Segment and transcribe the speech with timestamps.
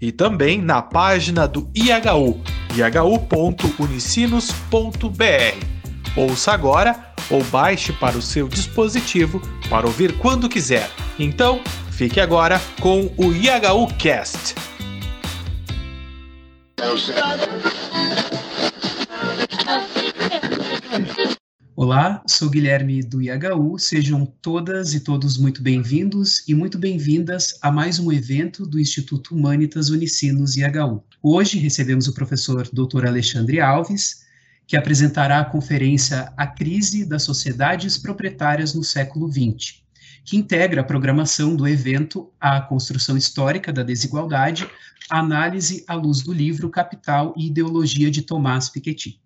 [0.00, 2.40] e também na página do IHU,
[2.74, 5.66] ihu.unicinos.br.
[6.16, 10.90] Ouça agora ou baixe para o seu dispositivo para ouvir quando quiser.
[11.18, 11.60] Então,
[11.90, 14.54] fique agora com o IHU Cast.
[21.82, 23.78] Olá, sou Guilherme do IHU.
[23.78, 29.34] Sejam todas e todos muito bem-vindos e muito bem-vindas a mais um evento do Instituto
[29.34, 31.02] Humanitas Unicinos IHU.
[31.22, 33.06] Hoje recebemos o professor Dr.
[33.06, 34.26] Alexandre Alves,
[34.66, 39.80] que apresentará a conferência A Crise das Sociedades Proprietárias no Século XX,
[40.22, 44.68] que integra a programação do evento A Construção Histórica da Desigualdade,
[45.08, 49.18] análise à luz do livro Capital e Ideologia de Tomás Piketty.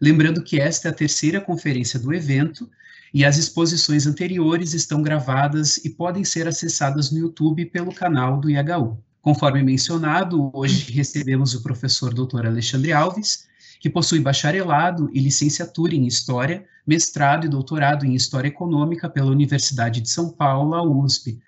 [0.00, 2.70] Lembrando que esta é a terceira conferência do evento
[3.12, 8.50] e as exposições anteriores estão gravadas e podem ser acessadas no YouTube pelo canal do
[8.50, 8.98] IHU.
[9.20, 12.46] Conforme mencionado, hoje recebemos o professor Dr.
[12.46, 13.48] Alexandre Alves,
[13.80, 20.00] que possui bacharelado e licenciatura em História, mestrado e doutorado em História Econômica pela Universidade
[20.00, 21.38] de São Paulo, USP.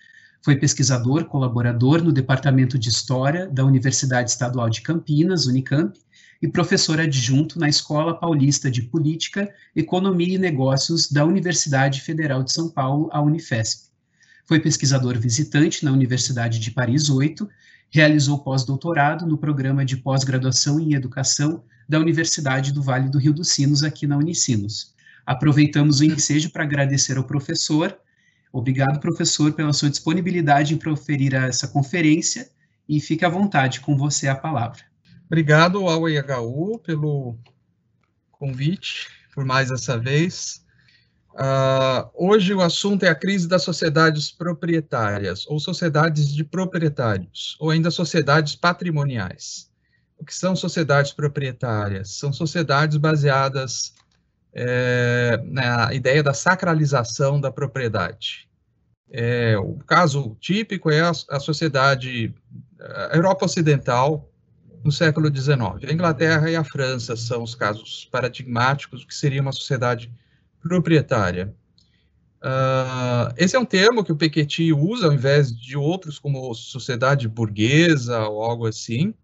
[0.42, 5.98] Foi pesquisador, colaborador no Departamento de História da Universidade Estadual de Campinas, Unicamp,
[6.42, 12.52] e professor adjunto na Escola Paulista de Política, Economia e Negócios da Universidade Federal de
[12.52, 13.90] São Paulo, a Unifesp.
[14.46, 17.48] Foi pesquisador visitante na Universidade de Paris 8,
[17.90, 23.48] realizou pós-doutorado no programa de pós-graduação em Educação da Universidade do Vale do Rio dos
[23.50, 24.94] Sinos, aqui na Unicinos.
[25.26, 27.96] Aproveitamos o ensejo para agradecer ao professor.
[28.52, 32.48] Obrigado, professor, pela sua disponibilidade em proferir essa conferência
[32.88, 34.89] e fique à vontade, com você a palavra.
[35.30, 37.38] Obrigado ao IHU pelo
[38.32, 40.66] convite, por mais essa vez.
[41.34, 47.70] Uh, hoje o assunto é a crise das sociedades proprietárias, ou sociedades de proprietários, ou
[47.70, 49.70] ainda sociedades patrimoniais.
[50.18, 52.18] O que são sociedades proprietárias?
[52.18, 53.94] São sociedades baseadas
[54.52, 58.48] é, na ideia da sacralização da propriedade.
[59.12, 62.34] É, o caso típico é a, a sociedade,
[62.80, 64.29] a Europa Ocidental,
[64.82, 65.88] no século XIX.
[65.88, 70.12] A Inglaterra e a França são os casos paradigmáticos do que seria uma sociedade
[70.62, 71.54] proprietária.
[72.42, 77.28] Uh, esse é um termo que o Piketty usa ao invés de outros como sociedade
[77.28, 79.14] burguesa ou algo assim,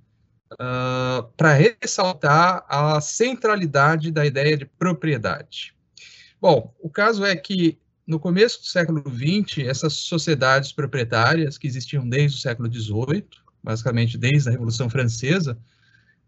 [0.52, 5.74] uh, para ressaltar a centralidade da ideia de propriedade.
[6.40, 12.08] Bom, o caso é que no começo do século XX, essas sociedades proprietárias que existiam
[12.08, 13.26] desde o século XVIII,
[13.66, 15.58] basicamente desde a Revolução Francesa,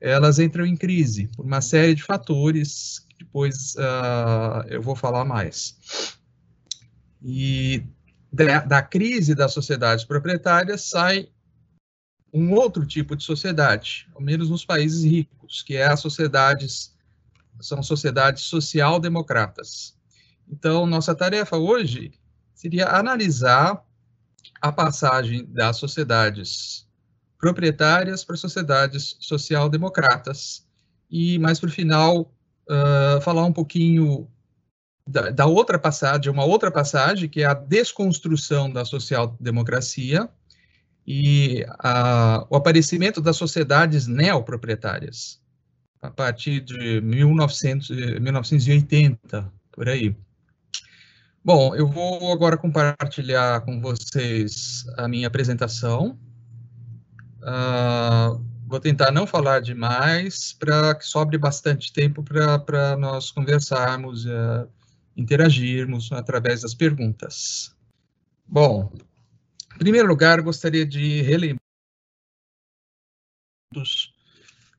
[0.00, 5.24] elas entram em crise por uma série de fatores que depois uh, eu vou falar
[5.24, 6.18] mais.
[7.22, 7.84] E
[8.32, 11.28] da, da, crise das sociedades proprietárias sai
[12.32, 16.92] um outro tipo de sociedade, ao menos nos países ricos, que é as sociedades,
[17.60, 19.96] são sociedades social-democratas.
[20.48, 22.12] Então, nossa tarefa hoje
[22.52, 23.84] seria analisar
[24.60, 26.87] a passagem das sociedades
[27.38, 30.66] proprietárias para sociedades social-democratas.
[31.10, 32.34] E mais para o final,
[32.68, 34.28] uh, falar um pouquinho
[35.06, 40.28] da, da, outra passagem, uma outra passagem, que é a desconstrução da social-democracia
[41.06, 45.40] e a, o aparecimento das sociedades neoproprietárias,
[46.02, 47.88] a partir de 1900,
[48.20, 50.14] 1980, por aí.
[51.42, 56.18] Bom, eu vou agora compartilhar com vocês a minha apresentação.
[57.48, 64.68] Uh, vou tentar não falar demais para que sobre bastante tempo para nós conversarmos, uh,
[65.16, 67.74] interagirmos através das perguntas.
[68.46, 68.92] Bom,
[69.74, 71.58] em primeiro lugar, gostaria de relembrar
[73.74, 74.12] os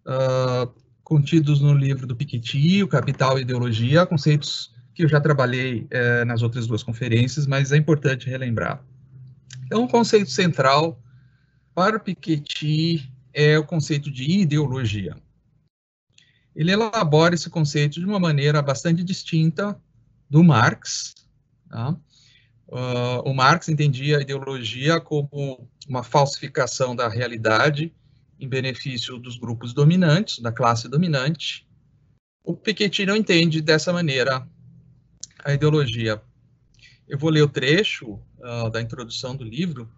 [0.05, 0.71] uh,
[1.03, 6.25] contidos no livro do Piketty, o Capital e Ideologia, conceitos que eu já trabalhei uh,
[6.25, 8.83] nas outras duas conferências, mas é importante relembrar.
[9.65, 11.01] Então, o conceito central
[11.79, 15.15] para o Piketty é o conceito de ideologia.
[16.53, 19.81] Ele elabora esse conceito de uma maneira bastante distinta
[20.29, 21.15] do Marx.
[21.69, 21.91] Tá?
[22.67, 27.95] Uh, o Marx entendia a ideologia como uma falsificação da realidade
[28.37, 31.65] em benefício dos grupos dominantes, da classe dominante,
[32.43, 34.45] O Piketty não entende dessa maneira
[35.45, 36.21] a ideologia.
[37.07, 39.89] Eu vou ler o trecho uh, da introdução do livro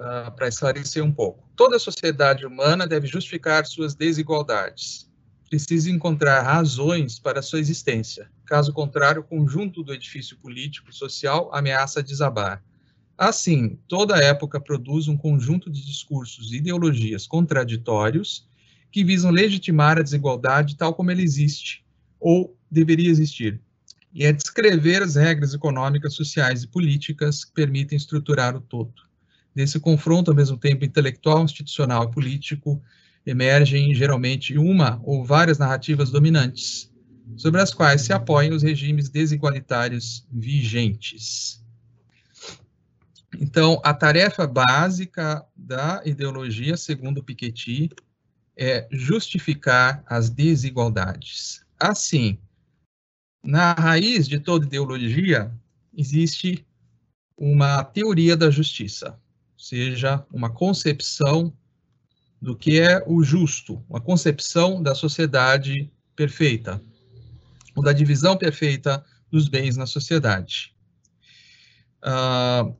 [0.00, 1.48] uh, para esclarecer um pouco.
[1.54, 5.08] Toda sociedade humana deve justificar suas desigualdades.
[5.48, 8.30] Precisa encontrar razões para sua existência.
[8.46, 12.62] Caso contrário, o conjunto do edifício político social ameaça desabar.
[13.18, 18.48] Assim, toda época produz um conjunto de discursos e ideologias contraditórios
[18.90, 21.84] que visam legitimar a desigualdade tal como ela existe
[22.18, 23.60] ou deveria existir,
[24.12, 29.09] e é descrever as regras econômicas, sociais e políticas que permitem estruturar o todo.
[29.54, 32.80] Desse confronto, ao mesmo tempo intelectual, institucional e político,
[33.26, 36.90] emergem geralmente uma ou várias narrativas dominantes,
[37.36, 41.60] sobre as quais se apoiam os regimes desigualitários vigentes.
[43.38, 47.90] Então, a tarefa básica da ideologia, segundo Piketty,
[48.56, 51.64] é justificar as desigualdades.
[51.78, 52.38] Assim,
[53.42, 55.50] na raiz de toda ideologia
[55.96, 56.66] existe
[57.36, 59.18] uma teoria da justiça,
[59.60, 61.52] seja, uma concepção
[62.40, 66.82] do que é o justo, uma concepção da sociedade perfeita,
[67.76, 70.74] ou da divisão perfeita dos bens na sociedade.
[72.02, 72.74] Uh,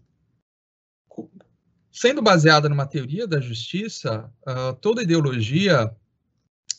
[1.92, 5.94] sendo baseada numa teoria da justiça, uh, toda ideologia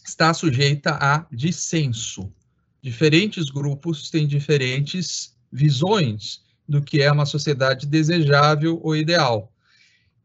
[0.04, 2.34] está sujeita a dissenso,
[2.82, 9.51] diferentes grupos têm diferentes visões do que é uma sociedade desejável ou ideal.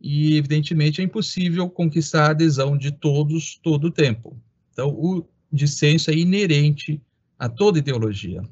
[0.00, 4.36] E, evidentemente, é impossível conquistar a adesão de todos todo o tempo.
[4.72, 7.00] Então, o dissenso é inerente
[7.38, 8.42] a toda ideologia.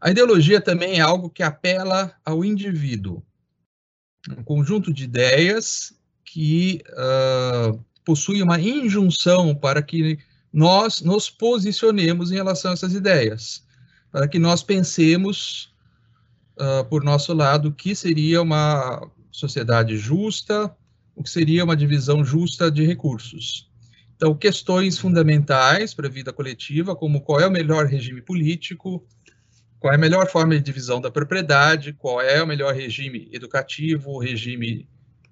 [0.00, 3.22] A ideologia também é algo que apela ao indivíduo,
[4.30, 5.92] um conjunto de ideias
[6.24, 10.18] que uh, possui uma injunção para que
[10.52, 13.66] nós nos posicionemos em relação a essas ideias,
[14.10, 15.74] para que nós pensemos,
[16.58, 20.74] uh, por nosso lado, que seria uma sociedade justa,
[21.14, 23.70] o que seria uma divisão justa de recursos.
[24.16, 29.06] Então, questões fundamentais para a vida coletiva, como qual é o melhor regime político,
[29.78, 34.18] qual é a melhor forma de divisão da propriedade, qual é o melhor regime educativo,
[34.18, 34.88] regime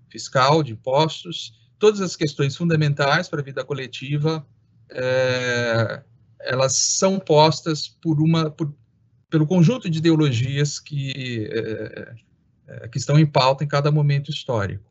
[0.09, 4.47] fiscal, de impostos, todas as questões fundamentais para a vida coletiva
[4.91, 6.03] é,
[6.41, 8.73] elas são postas por uma, por,
[9.29, 12.15] pelo conjunto de ideologias que, é,
[12.91, 14.85] que estão em pauta em cada momento histórico.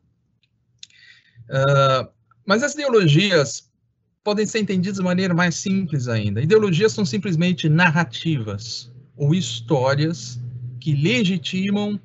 [1.48, 2.08] Uh,
[2.44, 3.70] mas as ideologias
[4.24, 6.42] podem ser entendidas de maneira mais simples ainda.
[6.42, 10.40] Ideologias são simplesmente narrativas ou histórias
[10.80, 12.00] que legitimam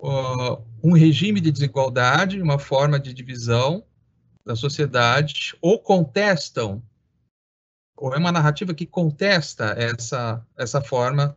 [0.00, 3.84] uh, um regime de desigualdade, uma forma de divisão
[4.44, 6.82] da sociedade ou contestam,
[7.96, 11.36] ou é uma narrativa que contesta essa, essa forma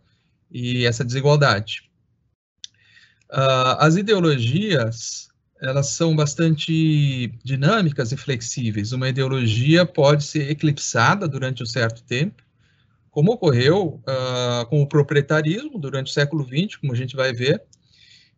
[0.49, 1.89] e essa desigualdade.
[3.31, 5.29] Uh, as ideologias,
[5.61, 8.91] elas são bastante dinâmicas e flexíveis.
[8.91, 12.43] Uma ideologia pode ser eclipsada durante um certo tempo,
[13.09, 17.63] como ocorreu uh, com o proprietarismo durante o século XX, como a gente vai ver,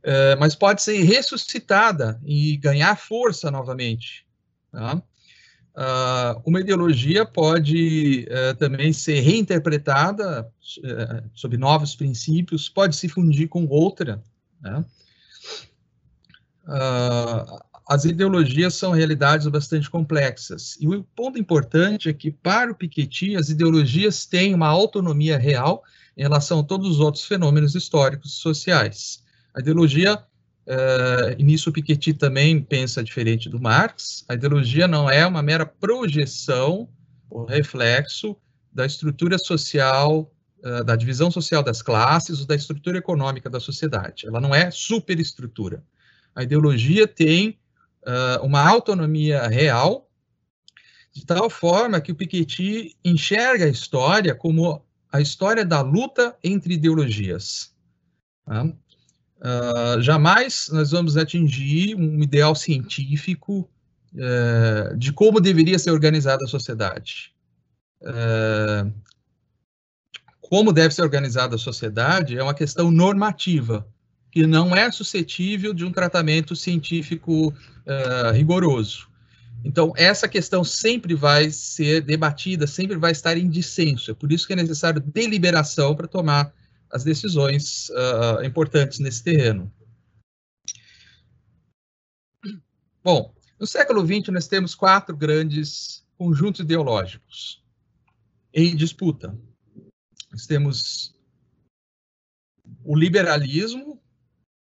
[0.03, 4.27] uh, mas pode ser ressuscitada e ganhar força novamente
[4.71, 5.01] Tá?
[5.75, 13.47] Uh, uma ideologia pode uh, também ser reinterpretada uh, sob novos princípios, pode se fundir
[13.47, 14.21] com outra.
[14.61, 14.85] Né?
[17.87, 20.77] as ideologias são realidades bastante complexas.
[20.81, 25.81] E o ponto importante é que, para o Piketty, as ideologias têm uma autonomia real
[26.17, 29.23] em relação a todos os outros fenômenos históricos e sociais.
[29.55, 30.21] A ideologia
[30.67, 34.25] Uh, nisso Piketty também pensa diferente do Marx.
[34.27, 36.89] A ideologia não é uma mera projeção
[37.29, 38.35] ou reflexo
[38.73, 40.36] da estrutura social, uh,
[40.85, 44.27] da divisão social das classes ou da estrutura econômica da sociedade.
[44.27, 45.83] Ela não é superestrutura.
[46.35, 47.59] A ideologia tem
[48.05, 50.09] uh, uma autonomia real,
[51.13, 56.75] de tal forma que o Piketty enxerga a história como a história da luta entre
[56.75, 57.73] ideologias.
[58.45, 58.65] Tá?
[58.65, 63.69] Uh, jamais nós vamos atingir um ideal científico
[64.13, 67.33] uh, de como deveria ser organizada a sociedade.
[68.01, 68.91] Uh,
[70.49, 73.85] como deve ser organizada a sociedade é uma questão normativa,
[74.31, 77.53] que não é suscetível de um tratamento científico
[77.85, 79.09] eh, rigoroso.
[79.65, 84.11] Então, essa questão sempre vai ser debatida, sempre vai estar em dissenso.
[84.11, 86.53] É por isso que é necessário deliberação para tomar
[86.89, 89.69] as decisões uh, importantes nesse terreno.
[93.03, 97.61] Bom, no século XX nós temos quatro grandes conjuntos ideológicos.
[98.53, 99.37] em disputa.
[100.31, 101.15] Nós temos
[102.83, 104.01] o liberalismo,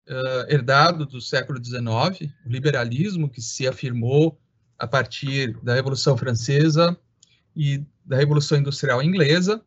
[0.07, 4.39] uh, herdado do século XIX, o liberalismo que se afirmou
[4.77, 6.97] a partir da Revolução Francesa
[7.55, 9.63] e da Revolução Industrial Inglesa,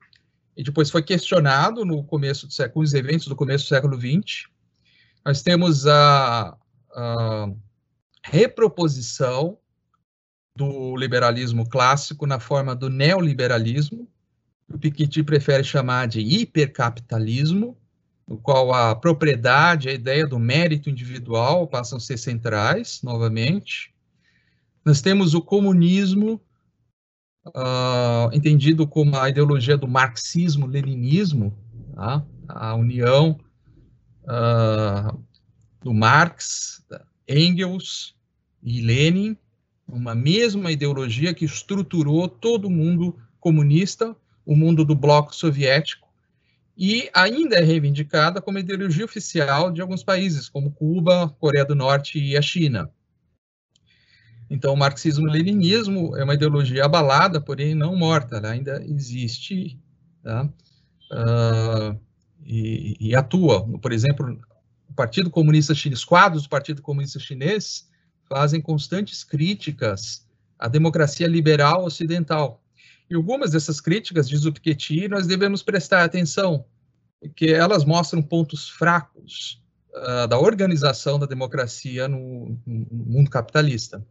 [0.57, 4.49] e depois foi questionado no começo do século, os eventos do começo do século XX.
[5.25, 6.57] Nós temos a,
[6.95, 7.53] a
[8.25, 9.59] reproposição
[10.57, 14.09] do liberalismo clássico na forma do neoliberalismo,
[14.73, 17.77] o Piketty prefere chamar de hipercapitalismo,
[18.27, 23.93] no qual a propriedade, a ideia do mérito individual passam a ser centrais, novamente.
[24.85, 26.41] Nós temos o comunismo,
[27.49, 31.57] uh, entendido como a ideologia do marxismo-leninismo,
[31.95, 32.25] tá?
[32.49, 33.39] a união
[34.25, 35.19] uh,
[35.81, 36.85] do Marx,
[37.29, 38.15] Engels
[38.63, 39.37] e Lenin,
[39.87, 46.09] uma mesma ideologia que estruturou todo o mundo comunista, o mundo do bloco soviético,
[46.77, 52.19] e ainda é reivindicada como ideologia oficial de alguns países, como Cuba, Coreia do Norte
[52.19, 52.91] e a China.
[54.49, 59.79] Então, o marxismo-leninismo é uma ideologia abalada, porém não morta, ela ainda existe
[60.23, 60.45] tá?
[60.45, 61.99] uh,
[62.45, 63.67] e, e, atua.
[63.79, 64.39] Por exemplo,
[64.89, 67.89] o Partido Comunista Chinês, quadros do Partido Comunista Chinês
[68.29, 70.27] fazem constantes críticas
[70.59, 72.62] à democracia liberal ocidental.
[73.13, 76.65] E algumas dessas críticas, diz o Piketty, nós devemos prestar atenção,
[77.21, 84.03] porque elas mostram pontos fracos uh, da organização da democracia no, no mundo capitalista.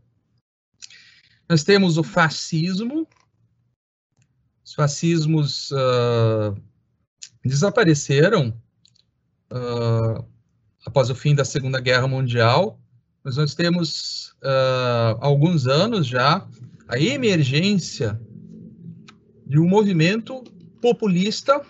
[1.49, 3.07] Nós temos o fascismo.
[4.63, 6.55] Os fascismos uh,
[7.43, 8.55] desapareceram
[9.51, 10.23] uh,
[10.85, 12.79] após o fim da Segunda Guerra Mundial,
[13.23, 16.47] mas nós temos uh, alguns anos já
[16.87, 18.21] a emergência
[19.51, 20.45] de um movimento
[20.81, 21.61] populista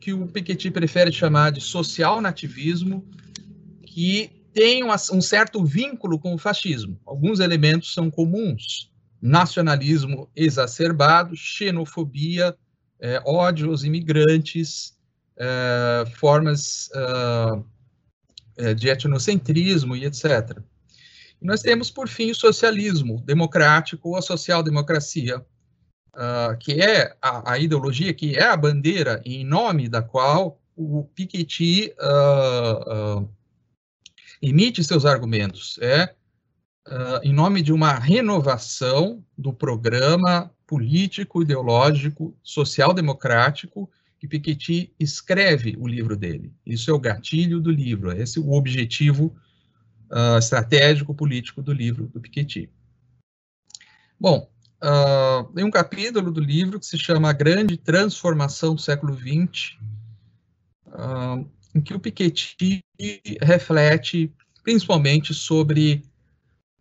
[0.00, 3.08] que o Piketty prefere chamar de social nativismo,
[3.80, 6.98] que tem um, certo vínculo com o fascismo.
[7.06, 8.90] Alguns elementos são comuns
[9.22, 12.56] nacionalismo exacerbado, xenofobia,
[12.98, 14.98] é, ódio aos imigrantes,
[15.36, 16.90] é, formas
[18.56, 20.58] é, de etnocentrismo e etc.
[21.40, 25.46] E nós temos, por fim, o socialismo democrático ou a social-democracia,
[26.14, 31.04] uh, que é a, a, ideologia, que é a bandeira em nome da qual o
[31.14, 33.28] Piketty uh, uh,
[34.40, 35.78] emite seus argumentos.
[35.80, 36.14] É
[37.22, 46.16] em nome de uma renovação do programa político, ideológico, social-democrático que Piketty escreve o livro
[46.16, 46.50] dele.
[46.64, 49.36] Isso é o gatilho do livro, esse é o objetivo
[50.38, 52.70] estratégico político do livro do Piketty.
[54.18, 54.50] Bom,
[54.82, 59.76] uh, tem um capítulo do livro que se chama A Grande Transformação do Século XX,
[60.86, 62.80] uh, em que o Piketty
[63.40, 64.32] reflete
[64.62, 66.02] principalmente sobre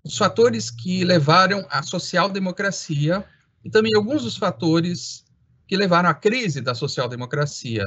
[0.03, 3.25] os fatores que levaram à social-democracia
[3.63, 5.25] e também alguns dos fatores
[5.67, 7.83] que levaram à crise da social-democracia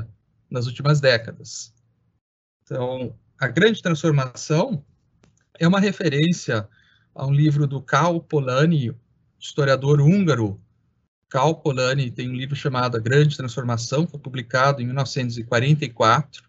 [0.50, 1.73] nas últimas décadas.
[2.62, 4.85] Então, a grande transformação
[5.59, 6.69] é uma referência
[7.14, 8.95] a um livro do Karl Polanyi,
[9.40, 10.61] historiador húngaro.
[11.28, 16.42] Karl Polanyi tem um livro chamado A Grande Transformação, foi publicado em 1944,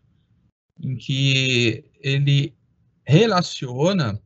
[0.82, 2.56] em que ele
[3.06, 4.20] relaciona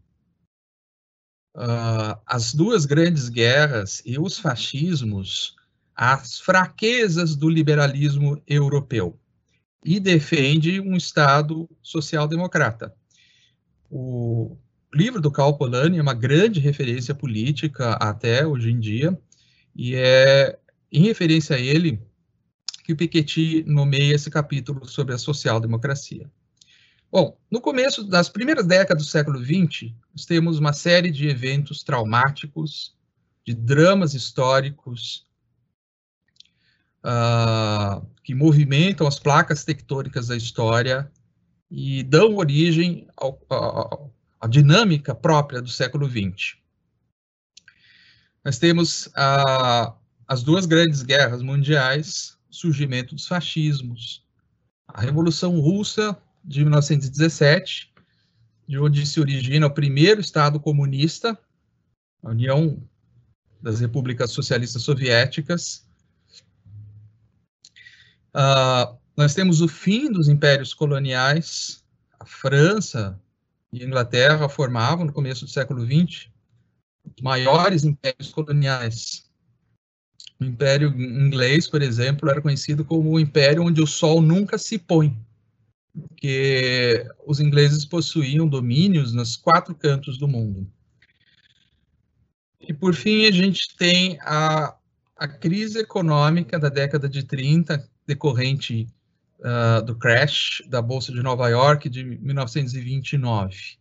[1.55, 5.55] uh, as duas grandes guerras e os fascismos
[5.93, 9.19] às fraquezas do liberalismo europeu
[9.83, 12.93] e defende um Estado social-democrata.
[13.89, 14.57] O
[14.95, 19.17] livro do Karl Polanyi é uma grande referência política até hoje em dia,
[19.75, 20.57] e é
[20.91, 22.01] em referência a ele
[22.85, 26.31] que o Piketty nomeia esse capítulo sobre a social-democracia.
[27.11, 31.83] Bom, no começo das primeiras décadas do século XX, nós temos uma série de eventos
[31.83, 32.95] traumáticos,
[33.43, 35.27] de dramas históricos,
[37.03, 41.11] uh, que movimentam as placas tectônicas da história
[41.69, 43.07] e dão origem
[44.45, 46.55] à dinâmica própria do século XX.
[48.43, 49.91] Nós temos uh,
[50.27, 54.23] as duas grandes guerras mundiais, surgimento dos fascismos,
[54.87, 57.91] a Revolução Russa de 1917,
[58.67, 61.35] de onde se origina o primeiro Estado comunista,
[62.21, 62.87] a União
[63.59, 65.87] das Repúblicas Socialistas Soviéticas.
[68.29, 71.83] Uh, nós temos o fim dos impérios coloniais,
[72.19, 73.19] a França
[73.75, 76.29] e Inglaterra formavam, no começo do século XX,
[77.03, 79.29] os maiores impérios coloniais
[80.39, 84.79] O Império Inglês, por exemplo, era conhecido como o Império onde o Sol nunca se
[84.79, 85.15] põe,
[85.93, 90.65] porque os ingleses possuíam domínios nos quatro cantos do mundo.
[92.61, 94.75] E, por fim, a gente tem a,
[95.17, 98.87] a crise econômica da década de 30, decorrente
[99.45, 103.77] uh, do crash da Bolsa de Nova York de 1929.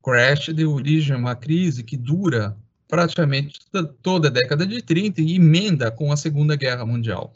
[0.00, 2.56] O crash deu origem a uma crise que dura
[2.88, 3.58] praticamente
[4.02, 7.34] toda a década de 30 e emenda com a Segunda Guerra Mundial.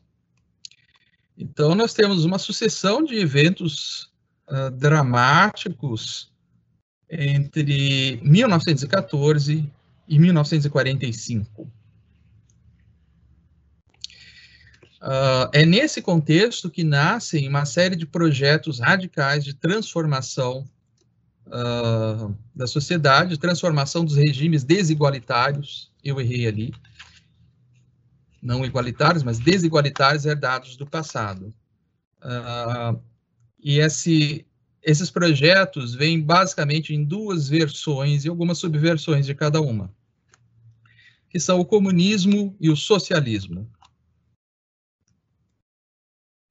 [1.37, 4.11] Então, nós temos uma sucessão de eventos
[4.49, 6.31] uh, dramáticos
[7.11, 9.71] entre 1914
[10.09, 11.71] e 1945.
[15.07, 20.69] Uh, é nesse contexto que nascem uma série de projetos radicais de transformação
[21.47, 26.75] uh, da sociedade, transformação dos regimes desigualitários, eu errei ali,
[28.43, 31.55] não igualitários, mas desigualitários herdados do passado.
[32.21, 33.01] Uh,
[33.63, 34.45] e esse,
[34.83, 39.89] esses projetos vêm basicamente em duas versões e algumas subversões de cada uma,
[41.31, 43.71] que são o comunismo e o socialismo.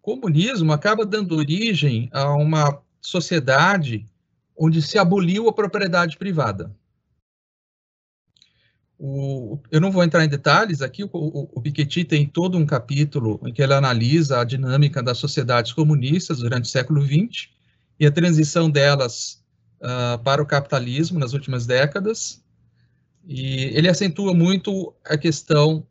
[0.05, 4.05] Comunismo acaba dando origem a uma sociedade
[4.55, 6.71] onde se aboliu a propriedade privada.
[8.99, 12.67] O, eu não vou entrar em detalhes aqui, o, o, o, Piketty tem todo um
[12.67, 17.49] capítulo em que ele analisa a dinâmica das sociedades comunistas durante o século XX
[17.99, 19.43] e a transição delas
[19.81, 22.43] uh, para o capitalismo nas últimas décadas.
[23.27, 25.83] E ele acentua muito a questão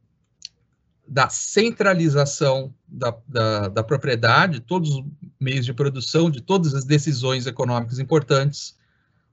[1.06, 5.04] da centralização da, da, da, propriedade, todos os
[5.38, 8.76] meios de produção, de todas as decisões econômicas importantes,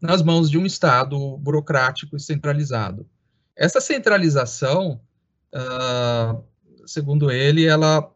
[0.01, 3.05] nas mãos de um Estado burocrático e centralizado.
[3.55, 4.99] Essa centralização,
[5.53, 6.43] uh,
[6.85, 8.11] segundo ele, ela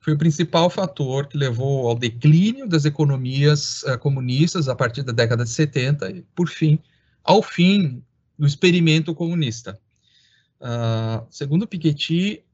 [0.00, 5.12] foi o principal fator que levou ao declínio das economias uh, comunistas a partir da
[5.12, 6.78] década de 70 e, por fim,
[7.24, 8.02] ao fim
[8.38, 9.78] do experimento comunista.
[10.60, 12.44] Uh, segundo Piketty,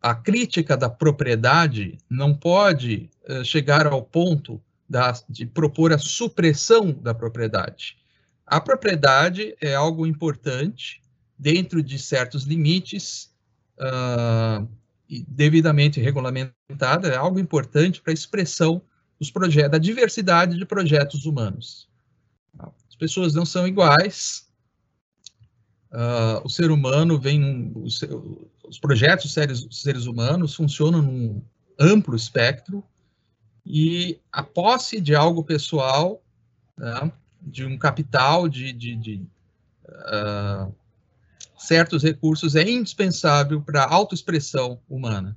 [0.00, 6.92] a crítica da propriedade não pode uh, chegar ao ponto da, de propor a supressão
[6.92, 7.98] da propriedade.
[8.46, 11.02] A propriedade é algo importante
[11.38, 13.34] dentro de certos limites
[13.78, 14.66] uh,
[15.08, 18.80] devidamente regulamentada, é algo importante para a expressão
[19.18, 21.88] dos projetos, da diversidade de projetos humanos.
[22.58, 24.48] As pessoas não são iguais,
[25.90, 28.00] Uh, o ser humano vem, os,
[28.68, 31.42] os projetos seres, seres humanos funcionam num
[31.78, 32.84] amplo espectro
[33.64, 36.22] e a posse de algo pessoal,
[36.76, 39.26] né, de um capital, de, de, de
[39.86, 40.74] uh,
[41.56, 45.36] certos recursos é indispensável para a autoexpressão humana.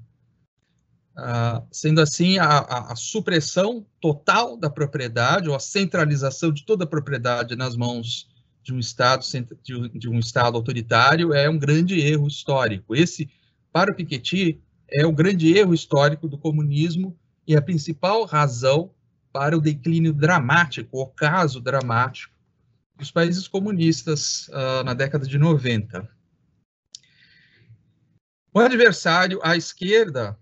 [1.18, 6.86] Uh, sendo assim, a, a, a, supressão total da propriedade ou a centralização de toda
[6.86, 8.31] a propriedade nas mãos
[8.64, 9.24] de um Estado,
[9.94, 12.96] de um Estado autoritário é um grande erro histórico.
[12.96, 13.30] Esse,
[13.72, 18.94] para o Piketty, é o grande erro histórico do comunismo e a principal razão
[19.32, 22.34] para o declínio dramático, o caso dramático
[22.98, 26.08] dos países comunistas uh, na década de 90.
[28.54, 30.38] O adversário à esquerda,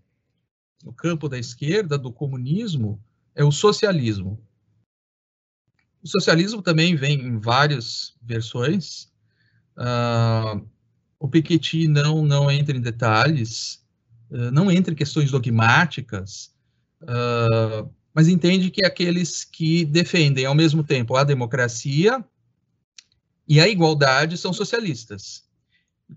[0.83, 3.01] no campo da esquerda do comunismo,
[3.35, 4.43] é o socialismo.
[6.01, 9.09] O socialismo também vem em várias versões.
[9.77, 10.65] Uh,
[11.19, 13.83] o Piketty não, não entra em detalhes,
[14.31, 16.53] uh, não entra em questões dogmáticas,
[17.03, 22.23] uh, mas entende que aqueles que defendem ao mesmo tempo a democracia
[23.47, 25.43] e a igualdade são socialistas.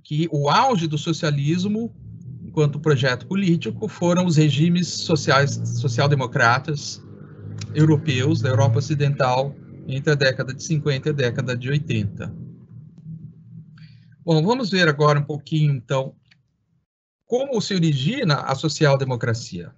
[0.03, 1.95] Que o auge do socialismo,
[2.45, 7.03] enquanto projeto político, foram os regimes sociais, social-democratas
[7.75, 9.55] europeus da Europa Ocidental
[9.87, 12.35] entre a década de 50 e a década de 80.
[14.25, 16.15] Bom, vamos ver agora um pouquinho, então,
[17.27, 19.75] como se origina a social-democracia.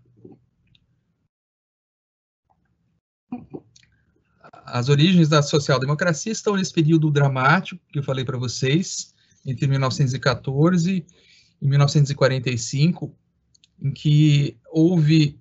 [4.66, 9.14] As origens da social-democracia estão nesse período dramático que eu falei para vocês,
[9.46, 11.06] entre 1914
[11.60, 13.14] e 1945,
[13.80, 15.38] em que houve,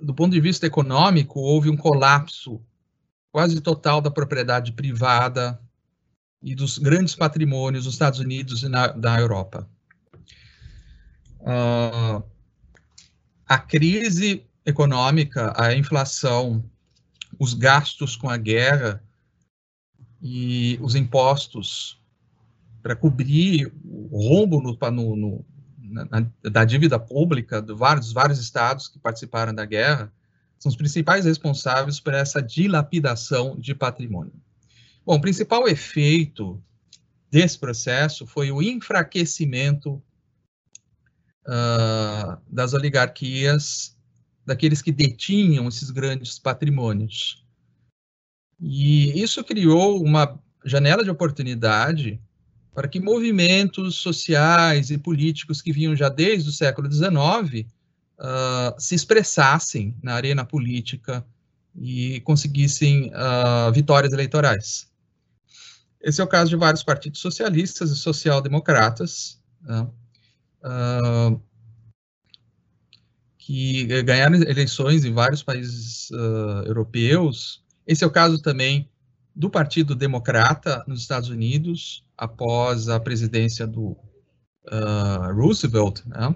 [0.00, 2.62] do ponto de vista econômico, houve um colapso
[3.32, 5.60] quase total da propriedade privada
[6.42, 9.68] e dos grandes patrimônios dos Estados Unidos e na, da Europa.
[11.40, 12.22] Uh,
[13.46, 16.64] a crise econômica, a inflação,
[17.38, 19.02] os gastos com a guerra
[20.20, 22.00] e os impostos
[22.82, 25.44] para cobrir o rombo no, no,
[26.42, 30.12] da dívida pública de vários, vários estados que participaram da guerra,
[30.58, 34.32] são os principais responsáveis por essa dilapidação de patrimônio.
[35.06, 36.62] Bom, o principal efeito
[37.30, 40.02] desse processo foi o enfraquecimento
[41.46, 43.96] uh, das oligarquias,
[44.44, 47.44] daqueles que detinham esses grandes patrimônios.
[48.60, 52.20] E isso criou uma janela de oportunidade
[52.74, 57.66] para que movimentos sociais e políticos que vinham já desde o século XIX
[58.18, 61.24] uh, se expressassem na arena política
[61.74, 64.88] e conseguissem uh, vitórias eleitorais.
[66.00, 71.40] Esse é o caso de vários partidos socialistas e social-democratas, uh,
[73.38, 76.10] que ganharam eleições em vários países
[76.66, 77.64] europeus.
[77.86, 78.90] Esse é o caso também
[79.34, 83.96] do Partido Democrata nos Estados Unidos, após a presidência do
[85.34, 86.34] Roosevelt, né?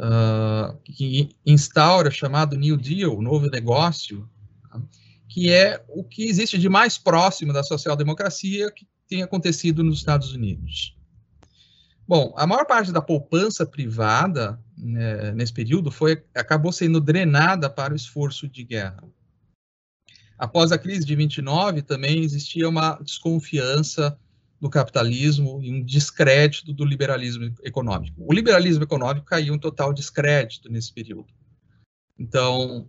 [0.00, 4.28] Uh, que instaura chamado New Deal, o novo negócio,
[4.62, 4.80] tá?
[5.28, 10.32] que é o que existe de mais próximo da social-democracia que tem acontecido nos Estados
[10.32, 10.96] Unidos.
[12.08, 17.92] Bom, a maior parte da poupança privada né, nesse período foi acabou sendo drenada para
[17.92, 19.04] o esforço de guerra.
[20.36, 24.18] Após a crise de 29, também existia uma desconfiança
[24.60, 28.22] do capitalismo e um descrédito do liberalismo econômico.
[28.24, 31.32] O liberalismo econômico caiu em total descrédito nesse período.
[32.18, 32.86] Então,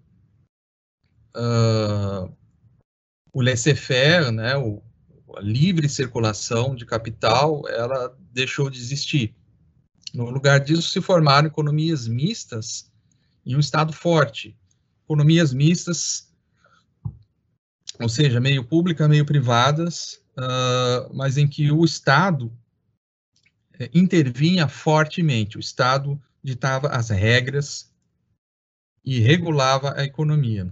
[1.35, 2.35] uh,
[3.31, 4.83] o laissez-faire, né, o,
[5.37, 9.33] a livre circulação de capital, ela deixou de existir.
[10.13, 12.91] No lugar disso, se formaram economias mistas
[13.45, 14.57] e um Estado forte.
[15.05, 16.29] Economias mistas,
[17.97, 22.51] ou seja, meio pública, meio privadas, uh, mas em que o Estado
[23.79, 25.57] eh, intervinha fortemente.
[25.57, 27.91] O Estado ditava as regras
[29.03, 30.71] e regulava a economia.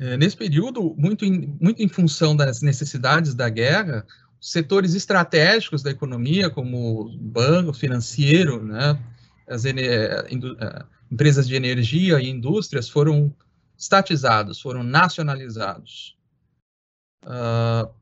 [0.00, 4.04] É, nesse período, muito em, muito em função das necessidades da guerra,
[4.40, 8.98] setores estratégicos da economia, como banco financeiro, né,
[9.46, 9.62] as
[11.10, 13.32] empresas de energia e indústrias, foram
[13.78, 16.16] estatizados, foram nacionalizados.
[17.24, 17.92] Uh,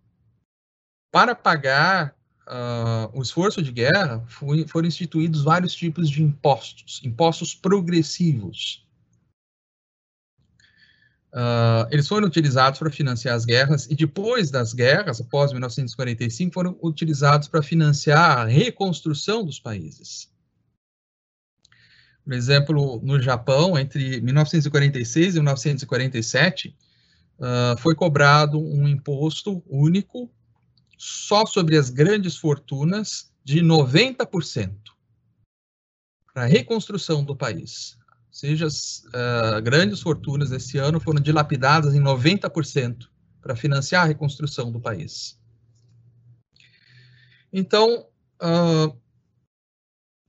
[1.10, 7.54] para pagar uh, o esforço de guerra, foi, foram instituídos vários tipos de impostos, impostos
[7.54, 8.86] progressivos.
[11.32, 16.78] Uh, eles foram utilizados para financiar as guerras e depois das guerras, após 1945, foram
[16.82, 20.30] utilizados para financiar a reconstrução dos países.
[22.22, 26.76] Por exemplo, no Japão, entre 1946 e 1947,
[27.38, 30.30] uh, foi cobrado um imposto único
[30.96, 34.72] só sobre as grandes fortunas de 90%
[36.32, 37.98] para a reconstrução do país.
[38.28, 43.08] Ou seja, as uh, grandes fortunas desse ano foram dilapidadas em 90%
[43.40, 45.38] para financiar a reconstrução do país.
[47.52, 48.06] Então,
[48.40, 48.96] uh,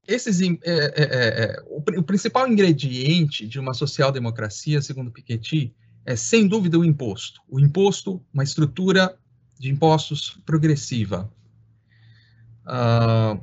[0.08, 5.74] esses, é, é, é, o, o, principal ingrediente de uma social-democracia, segundo Piketty,
[6.06, 7.42] é sem dúvida o imposto.
[7.48, 9.18] O imposto, uma estrutura
[9.60, 11.32] de impostos progressiva.
[12.66, 13.42] Uh,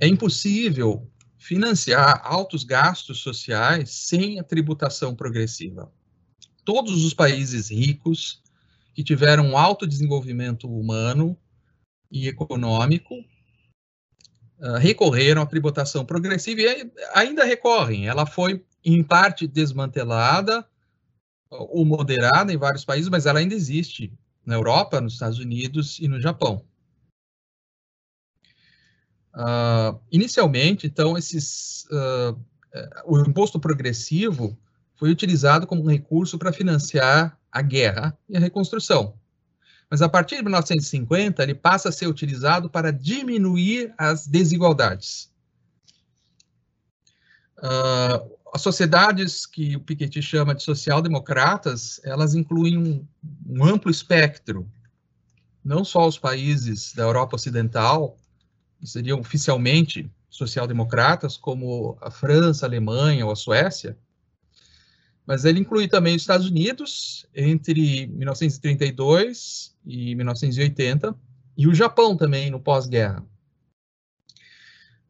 [0.00, 5.92] é impossível financiar altos gastos sociais sem a tributação progressiva.
[6.64, 8.40] Todos os países ricos
[8.94, 11.36] que tiveram um alto desenvolvimento humano
[12.10, 13.14] e econômico
[14.60, 18.06] uh, recorreram à tributação progressiva e ainda recorrem.
[18.06, 20.64] Ela foi, em parte, desmantelada
[21.52, 24.12] ou moderada em vários países, mas ela ainda existe
[24.44, 26.64] na Europa, nos Estados Unidos e no Japão.
[29.34, 32.38] Uh, inicialmente, então, esses, uh,
[33.06, 34.58] o imposto progressivo
[34.96, 39.14] foi utilizado como um recurso para financiar a guerra e a reconstrução.
[39.90, 45.30] Mas a partir de 1950, ele passa a ser utilizado para diminuir as desigualdades.
[47.58, 53.06] Uh, as sociedades que o Piketty chama de social-democratas, elas incluem um,
[53.48, 54.70] um, amplo espectro,
[55.64, 58.18] não só os países da Europa Ocidental,
[58.78, 63.96] que seriam oficialmente social-democratas, como a França, a Alemanha ou a Suécia,
[65.26, 71.14] mas ele inclui também os Estados Unidos, entre 1932 e 1980,
[71.56, 73.24] e o Japão também, no pós-guerra.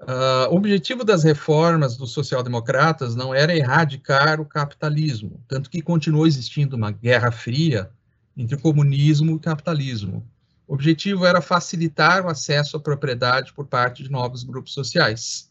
[0.03, 6.27] Uh, o objetivo das reformas dos social-democratas não era erradicar o capitalismo, tanto que continuou
[6.27, 7.89] existindo uma guerra fria
[8.37, 10.27] entre comunismo e capitalismo.
[10.67, 15.49] O objetivo era facilitar o acesso à propriedade por parte de novos grupos sociais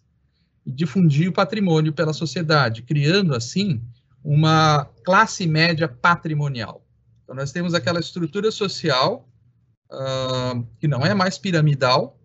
[0.66, 3.82] e difundir o patrimônio pela sociedade, criando assim
[4.22, 6.86] uma classe média patrimonial.
[7.24, 9.30] Então, nós temos aquela estrutura social
[9.90, 12.20] uh, que não é mais piramidal,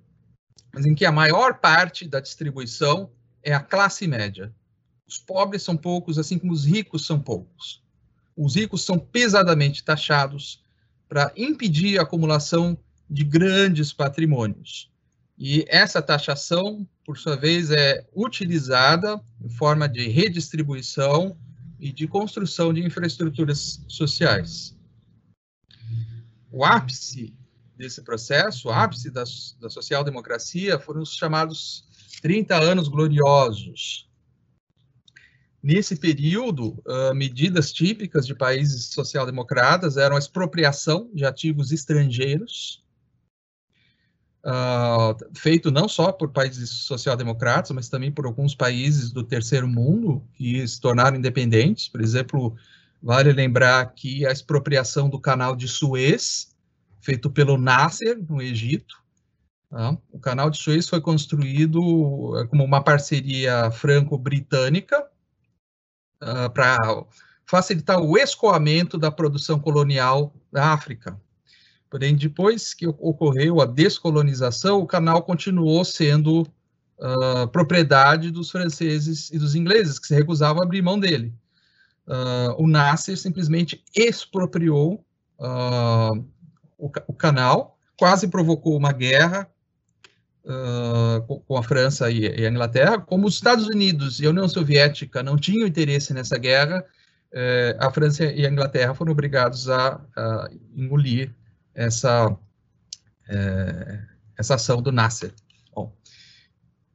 [0.76, 3.10] mas em que a maior parte da distribuição
[3.42, 4.54] é a classe média.
[5.08, 7.82] Os pobres são poucos, assim como os ricos são poucos.
[8.36, 10.62] Os ricos são pesadamente taxados
[11.08, 12.76] para impedir a acumulação
[13.08, 14.92] de grandes patrimônios.
[15.38, 21.38] E essa taxação, por sua vez, é utilizada em forma de redistribuição
[21.80, 24.76] e de construção de infraestruturas sociais.
[26.52, 27.32] O ápice
[27.76, 29.24] desse processo, ápice da,
[29.60, 31.84] da social-democracia, foram os chamados
[32.22, 34.08] 30 anos gloriosos.
[35.62, 42.84] Nesse período, uh, medidas típicas de países social-democratas eram a expropriação de ativos estrangeiros,
[44.44, 50.22] uh, feito não só por países social-democratas, mas também por alguns países do terceiro mundo
[50.34, 51.88] que se tornaram independentes.
[51.88, 52.54] Por exemplo,
[53.02, 56.55] vale lembrar que a expropriação do canal de Suez,
[57.06, 59.00] feito pelo Nasser, no Egito.
[59.70, 59.96] Tá?
[60.10, 65.06] O canal de Suez foi construído eh, como uma parceria franco-britânica
[66.20, 66.76] uh, para
[67.46, 71.16] facilitar o escoamento da produção colonial da África.
[71.88, 79.38] Porém, depois que ocorreu a descolonização, o canal continuou sendo uh, propriedade dos franceses e
[79.38, 81.32] dos ingleses, que se recusavam a abrir mão dele.
[82.04, 85.04] Uh, o Nasser simplesmente expropriou
[85.38, 86.24] uh,
[86.78, 89.48] o, o, canal, quase provocou uma guerra
[91.26, 92.98] com, com, a França e, e, a Inglaterra.
[92.98, 96.84] Como os Estados Unidos e a União Soviética não tinham interesse nessa guerra,
[97.32, 101.34] eh, a França e a Inglaterra foram obrigados a, a engolir
[101.74, 102.34] essa,
[103.28, 104.00] é,
[104.38, 105.34] essa ação do Nasser.
[105.74, 105.94] Bom,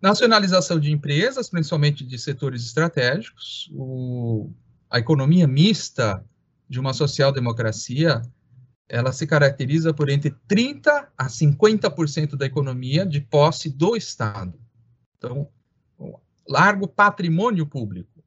[0.01, 4.49] nacionalização de empresas, principalmente de setores estratégicos, o,
[4.89, 6.25] a economia mista
[6.67, 8.21] de uma social-democracia,
[8.91, 14.59] ela se caracteriza por entre 30% a 50% da economia de posse do Estado.
[15.17, 15.47] Então,
[16.47, 18.21] largo patrimônio público.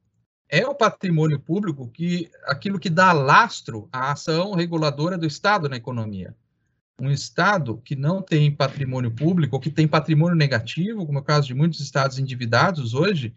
[0.49, 5.75] É o patrimônio público que aquilo que dá lastro à ação reguladora do Estado na
[5.75, 6.35] economia
[6.99, 11.25] um estado que não tem patrimônio público ou que tem patrimônio negativo, como é o
[11.25, 13.33] caso de muitos estados endividados hoje,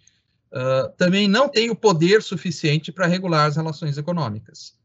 [0.53, 4.78] uh, também não tem o poder suficiente para regular as relações econômicas.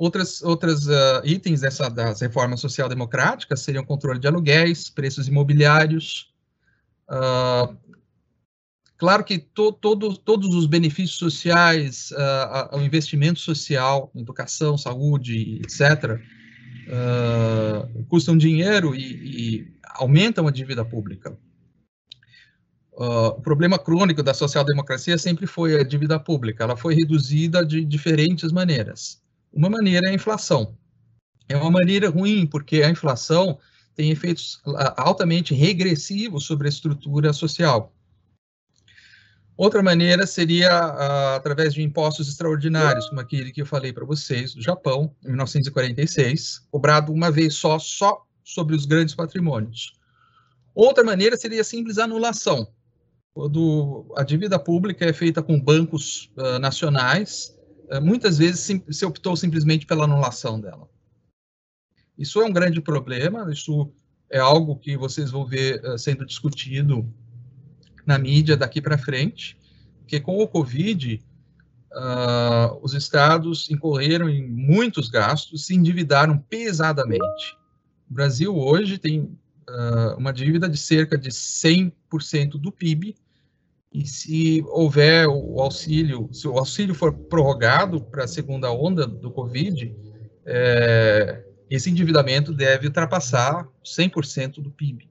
[0.00, 6.32] Outras, outras uh, itens dessa, das reformas social-democráticas seriam controle de aluguéis, preços imobiliários.
[7.06, 7.76] Uh,
[8.96, 16.18] claro que to, todo, todos os benefícios sociais, uh, o investimento social, educação, saúde, etc.,
[16.88, 21.36] uh, custam dinheiro e, e, aumentam a dívida pública.
[22.94, 26.64] Uh, o problema crônico da social-democracia sempre foi a dívida pública.
[26.64, 29.20] Ela foi reduzida de diferentes maneiras.
[29.52, 30.76] Uma maneira é a inflação.
[31.48, 33.58] É uma maneira ruim, porque a inflação
[33.94, 34.62] tem efeitos
[34.96, 37.92] altamente regressivos sobre a estrutura social.
[39.56, 44.54] Outra maneira seria uh, através de impostos extraordinários, como aquele que eu falei para vocês,
[44.54, 49.92] do Japão, em 1946, cobrado uma vez só, só sobre os grandes patrimônios.
[50.74, 52.68] Outra maneira seria a simples anulação,
[53.34, 57.54] quando a dívida pública é feita com bancos uh, nacionais,
[57.98, 60.88] muitas vezes se optou simplesmente pela anulação dela.
[62.16, 63.90] Isso é um grande problema, isso
[64.28, 67.10] é algo que vocês vão ver sendo discutido
[68.06, 69.56] na mídia daqui para frente,
[70.00, 71.22] porque com o Covid,
[71.92, 77.56] uh, os estados incorreram em muitos gastos, se endividaram pesadamente.
[78.10, 81.92] O Brasil hoje tem uh, uma dívida de cerca de 100%
[82.52, 83.14] do PIB,
[83.92, 89.30] e se houver o auxílio, se o auxílio for prorrogado para a segunda onda do
[89.30, 89.94] Covid,
[90.46, 95.10] é, esse endividamento deve ultrapassar 100% do PIB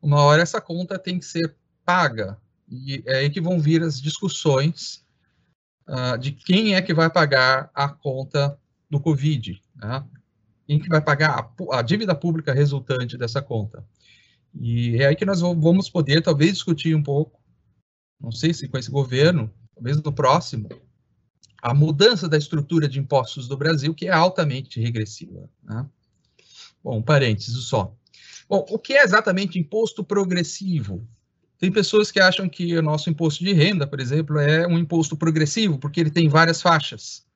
[0.00, 2.38] uma hora essa conta tem que ser paga.
[2.68, 5.04] E é aí que vão vir as discussões
[5.88, 8.58] uh, de quem é que vai pagar a conta
[8.90, 9.60] do Covid.
[9.76, 10.04] Né?
[10.66, 13.84] Quem que vai pagar a, a, dívida pública resultante dessa conta.
[14.54, 17.40] E é aí que nós vamos poder, talvez, discutir um pouco,
[18.20, 20.68] não sei se com esse governo, talvez no próximo,
[21.62, 25.48] a mudança da estrutura de impostos do Brasil, que é altamente regressiva.
[25.62, 25.86] Né?
[26.82, 27.94] Bom, parênteses só.
[28.48, 31.06] Bom, o que é exatamente imposto progressivo?
[31.58, 35.16] Tem pessoas que acham que o nosso imposto de renda, por exemplo, é um imposto
[35.16, 37.26] progressivo, porque ele tem várias faixas.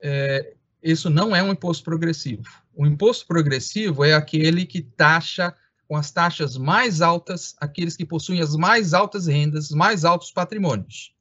[0.00, 2.42] É, isso não é um imposto progressivo.
[2.74, 5.54] O imposto progressivo é aquele que taxa
[5.88, 11.14] com as taxas mais altas aqueles que possuem as mais altas rendas, mais altos patrimônios.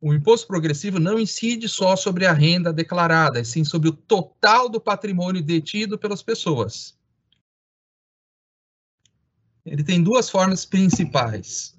[0.00, 4.80] O imposto progressivo não incide só sobre a renda declarada, sim sobre o total do
[4.80, 6.98] patrimônio detido pelas pessoas.
[9.64, 11.78] Ele tem duas formas principais.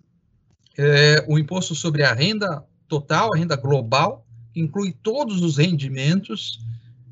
[0.77, 6.59] É, o imposto sobre a renda total, a renda global, que inclui todos os rendimentos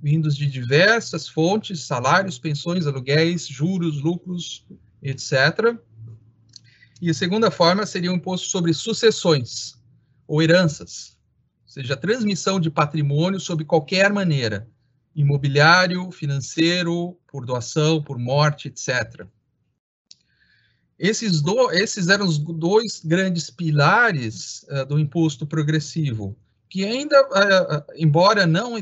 [0.01, 4.65] vindos de diversas fontes, salários, pensões, aluguéis, juros, lucros,
[5.01, 5.77] etc.
[7.01, 9.77] E a segunda forma seria o imposto sobre sucessões
[10.27, 11.17] ou heranças,
[11.63, 14.67] ou seja, transmissão de patrimônio sob qualquer maneira,
[15.15, 19.25] imobiliário, financeiro, por doação, por morte, etc.
[20.97, 26.38] Esses, do, esses eram os dois grandes pilares uh, do imposto progressivo,
[26.69, 28.77] que ainda, uh, embora não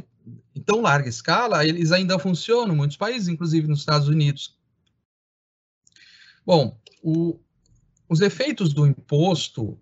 [0.56, 4.58] em tão larga escala, eles ainda funcionam em muitos países, inclusive nos Estados Unidos.
[6.46, 7.40] Bom, o,
[8.08, 9.80] os efeitos do imposto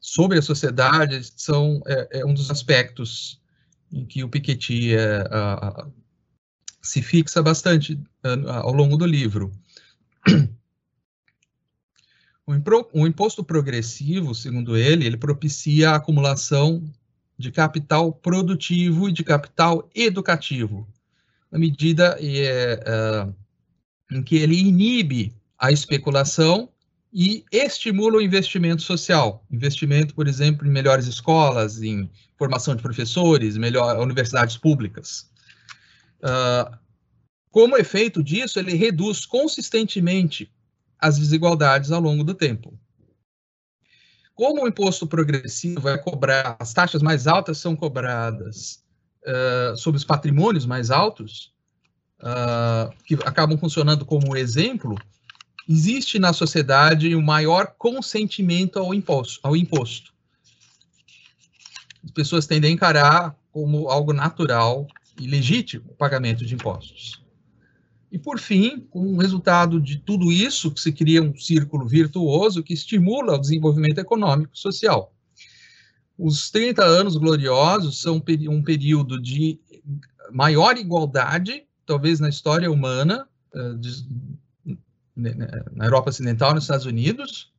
[0.00, 3.40] sobre a sociedade são é, é um dos aspectos
[3.92, 5.86] em que o Piketty é, a,
[6.82, 9.52] se fixa bastante a, ao longo do livro.
[12.46, 16.82] O, impro, o imposto progressivo, segundo ele, ele propicia a acumulação
[17.40, 20.86] de capital produtivo e de capital educativo,
[21.50, 23.28] na medida é, é,
[24.14, 26.68] em que ele inibe a especulação
[27.12, 29.44] e estimula o investimento social.
[29.50, 35.28] Investimento, por exemplo, em melhores escolas, em formação de professores, melhor universidades públicas.
[36.22, 36.78] Uh,
[37.50, 40.50] como efeito disso, ele reduz consistentemente
[40.98, 42.78] as desigualdades ao longo do tempo.
[44.40, 48.82] Como o imposto progressivo é cobrar, as taxas mais altas são cobradas
[49.22, 51.52] uh, sobre os patrimônios mais altos,
[52.20, 54.96] uh, que acabam funcionando como exemplo,
[55.68, 60.10] existe na sociedade um maior consentimento ao imposto, ao imposto.
[62.02, 64.86] As pessoas tendem a encarar como algo natural
[65.20, 67.22] e legítimo o pagamento de impostos.
[68.10, 72.62] E, por fim, com o resultado de tudo isso, que se cria um círculo virtuoso
[72.62, 75.14] que estimula o desenvolvimento econômico e social.
[76.18, 78.16] Os 30 anos gloriosos são
[78.48, 79.60] um período de
[80.32, 84.76] maior igualdade, talvez na história humana, eh,
[85.72, 87.52] na Europa Ocidental, nos Estados Unidos,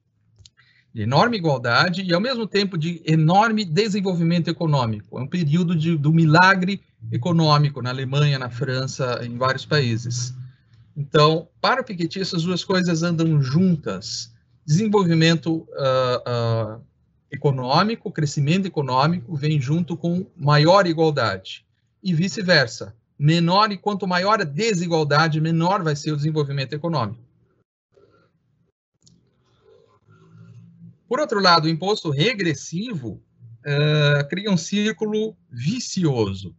[0.93, 5.17] de enorme igualdade e, ao mesmo tempo, de enorme desenvolvimento econômico.
[5.17, 10.33] É um período de, do milagre econômico na Alemanha, na França, em vários países.
[10.95, 14.33] Então, para o Piketty, essas duas coisas andam juntas.
[14.65, 16.81] Desenvolvimento uh, uh,
[17.31, 21.65] econômico, crescimento econômico, vem junto com maior igualdade.
[22.03, 22.95] E vice-versa.
[23.17, 27.23] Menor e quanto maior a desigualdade, menor vai ser o desenvolvimento econômico.
[31.07, 33.21] Por outro lado, o imposto regressivo
[33.65, 36.55] uh, cria um círculo vicioso.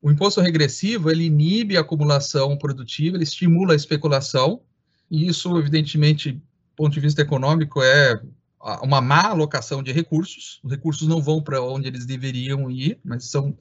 [0.00, 4.62] O imposto regressivo, ele inibe a acumulação produtiva, ele estimula a especulação,
[5.10, 6.42] e isso, evidentemente, do
[6.76, 8.20] ponto de vista econômico, é
[8.82, 10.60] uma má alocação de recursos.
[10.62, 13.56] Os recursos não vão para onde eles deveriam ir, mas são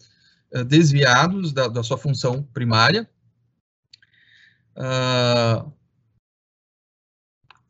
[0.54, 3.10] uh, desviados da, da, sua função primária.
[4.76, 5.71] Uh,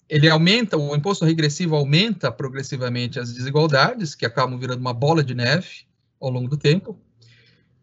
[0.10, 5.36] ele aumenta, o imposto regressivo aumenta progressivamente as desigualdades, que acabam virando uma bola de
[5.36, 5.86] neve
[6.20, 7.00] ao longo do tempo.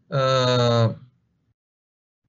[0.09, 0.95] Uh,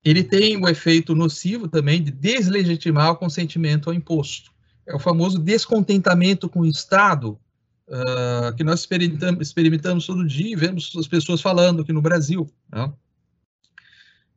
[0.04, 4.52] ele tem o efeito nocivo também de deslegitimar o consentimento ao imposto.
[4.86, 7.38] É o famoso descontentamento com o Estado,
[7.88, 12.48] uh, que nós experimentamos, experimentamos, todo dia e vemos as pessoas falando aqui no Brasil.
[12.72, 12.92] Né?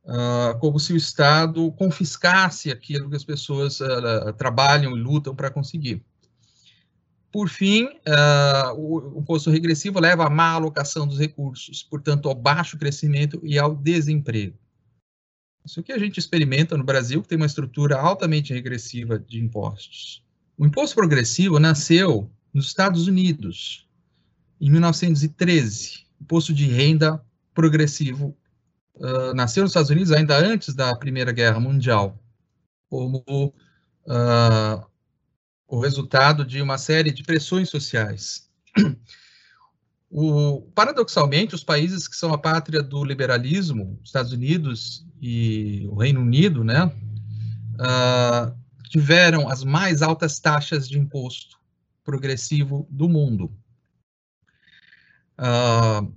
[0.06, 3.80] Uh, como se o Estado confiscasse aquilo que as pessoas
[4.38, 6.04] trabalham e lutam para conseguir.
[7.32, 12.78] Por fim, uh, o, imposto regressivo leva à má alocação dos recursos, portanto, ao baixo
[12.78, 14.58] crescimento e ao desemprego.
[15.64, 20.24] Isso que a gente experimenta no Brasil, que tem uma estrutura altamente regressiva de impostos.
[20.58, 23.88] O imposto progressivo nasceu nos Estados Unidos,
[24.60, 26.06] em 1913.
[26.20, 27.24] Imposto de renda
[27.54, 28.36] progressivo
[28.96, 32.18] uh, nasceu nos Estados Unidos ainda antes da Primeira Guerra Mundial,
[32.90, 33.24] como
[34.06, 34.90] uh,
[35.70, 38.50] o resultado de uma série de pressões sociais.
[40.12, 46.22] O, paradoxalmente, os países que são a pátria do liberalismo, Estados Unidos e o Reino
[46.22, 48.58] Unido, né, uh,
[48.90, 51.60] tiveram as mais altas taxas de imposto
[52.04, 53.52] progressivo do mundo.
[55.38, 56.12] Uh,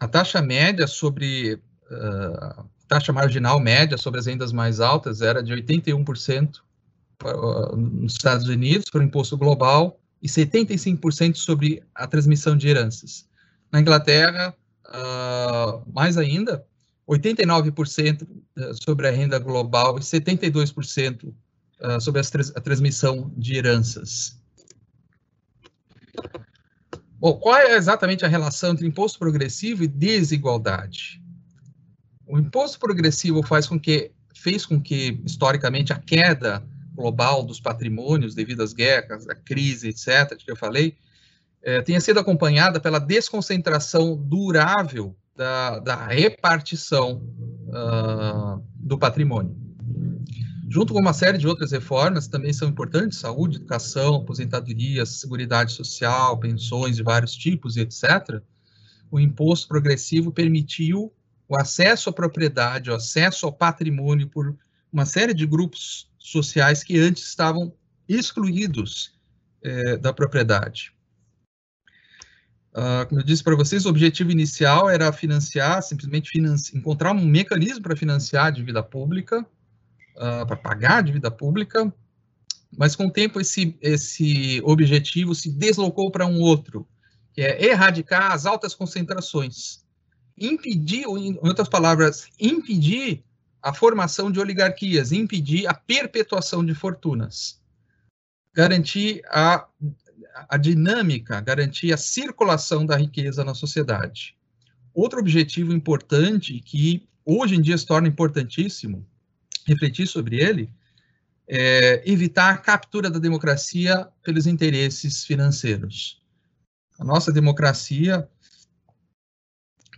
[0.00, 5.52] a taxa média sobre uh, taxa marginal média sobre as rendas mais altas era de
[5.52, 6.60] 81%
[7.76, 13.28] nos Estados Unidos para o imposto global e 75% sobre a transmissão de heranças.
[13.72, 14.54] Na Inglaterra,
[14.86, 16.64] uh, mais ainda,
[17.08, 18.26] 89%
[18.84, 24.38] sobre a renda global e 72% uh, sobre a transmissão de heranças.
[27.18, 31.20] Bom, qual é exatamente a relação entre imposto progressivo e desigualdade?
[32.26, 36.62] O imposto progressivo faz com que, fez com que, historicamente, a queda
[36.98, 40.96] global dos patrimônios devido às guerras, à crise, etc., que eu falei,
[41.62, 47.22] é, tenha sido acompanhada pela desconcentração durável da, da repartição
[47.68, 49.68] uh, do patrimônio
[50.68, 56.38] junto com uma série de outras reformas também são importantes, saúde, educação, aposentadoria, seguridade social,
[56.38, 58.40] pensões de vários tipos etc.,
[59.10, 61.10] o imposto progressivo permitiu
[61.48, 64.54] o acesso à propriedade, o acesso ao patrimônio por
[64.92, 67.74] uma série de grupos sociais que antes estavam
[68.08, 69.18] excluídos
[69.62, 70.92] é, da propriedade.
[72.72, 77.24] Uh, como eu disse para vocês, o objetivo inicial era financiar, simplesmente financi encontrar um
[77.24, 81.92] mecanismo para financiar a dívida pública, uh, para pagar a dívida pública,
[82.76, 86.86] mas com o tempo esse, esse objetivo se deslocou para um outro,
[87.32, 89.84] que é erradicar as altas concentrações,
[90.36, 93.24] impedir, em outras palavras, impedir
[93.68, 97.60] a formação de oligarquias, impedir a perpetuação de fortunas,
[98.54, 99.68] garantir a,
[100.48, 104.34] a dinâmica, garantir a circulação da riqueza na sociedade.
[104.94, 109.06] Outro objetivo importante que hoje em dia se torna importantíssimo
[109.66, 110.72] refletir sobre ele,
[111.46, 116.22] é evitar a captura da democracia pelos interesses financeiros.
[116.98, 118.26] A nossa democracia,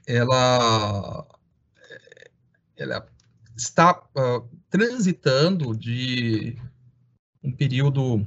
[0.09, 1.25] ela,
[2.77, 3.09] ela
[3.61, 6.57] está uh, transitando de
[7.43, 8.27] um período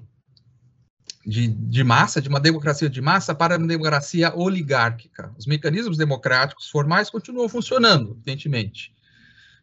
[1.26, 5.34] de, de, massa, de uma democracia de massa para uma democracia oligárquica.
[5.38, 8.94] Os mecanismos democráticos formais continuam funcionando, evidentemente.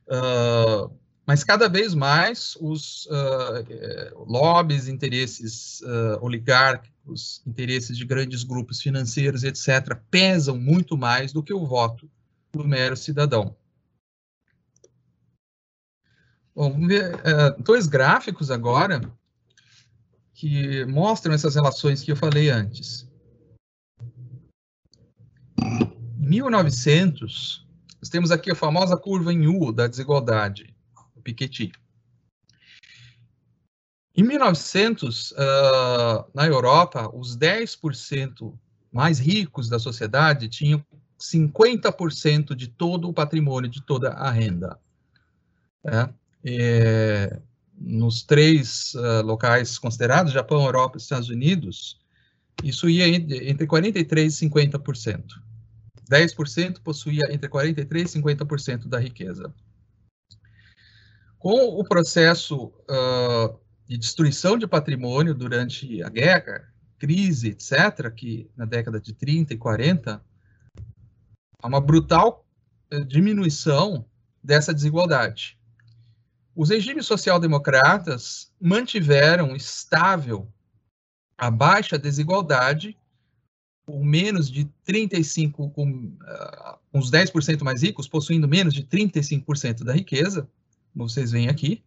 [0.06, 0.92] Uh,
[1.26, 9.44] mas cada vez mais os uh, lobbies, interesses uh, oligárquicos, interesses de grandes grupos financeiros,
[9.44, 12.10] etc., pesam muito mais do que o voto
[12.52, 13.54] do mero cidadão.
[16.54, 19.00] Bom, vamos ver uh, dois gráficos agora
[20.34, 23.08] que mostram essas relações que eu falei antes.
[25.60, 27.66] Em 1900,
[28.00, 30.74] nós temos aqui a famosa curva em U da desigualdade
[31.22, 31.72] Piketty.
[34.16, 38.52] Em 1900, uh, ah, na Europa, os 10%
[38.92, 40.84] mais ricos da sociedade tinham
[41.18, 44.78] 50% de todo o patrimônio, de toda a renda.
[45.84, 46.08] É,
[46.44, 47.40] é,
[47.80, 51.98] nos três uh, locais considerados, Japão, Europa e Estados Unidos,
[52.62, 55.24] isso ia entre 43% e 50%.
[56.10, 59.54] 10% possuía entre 43% e 50% da riqueza.
[61.38, 66.68] Com o processo uh, de destruição de patrimônio durante a guerra,
[66.98, 70.22] crise, etc., que na década de 30 e 40,
[71.62, 72.44] há uma brutal
[72.92, 74.04] uh, diminuição
[74.42, 75.59] dessa desigualdade.
[76.54, 80.48] Os regimes social-democratas mantiveram estável
[81.38, 82.96] a baixa desigualdade,
[83.86, 89.92] com menos de 35, com uh, uns 10% mais ricos possuindo menos de 35% da
[89.92, 90.48] riqueza,
[90.92, 91.82] como vocês veem aqui.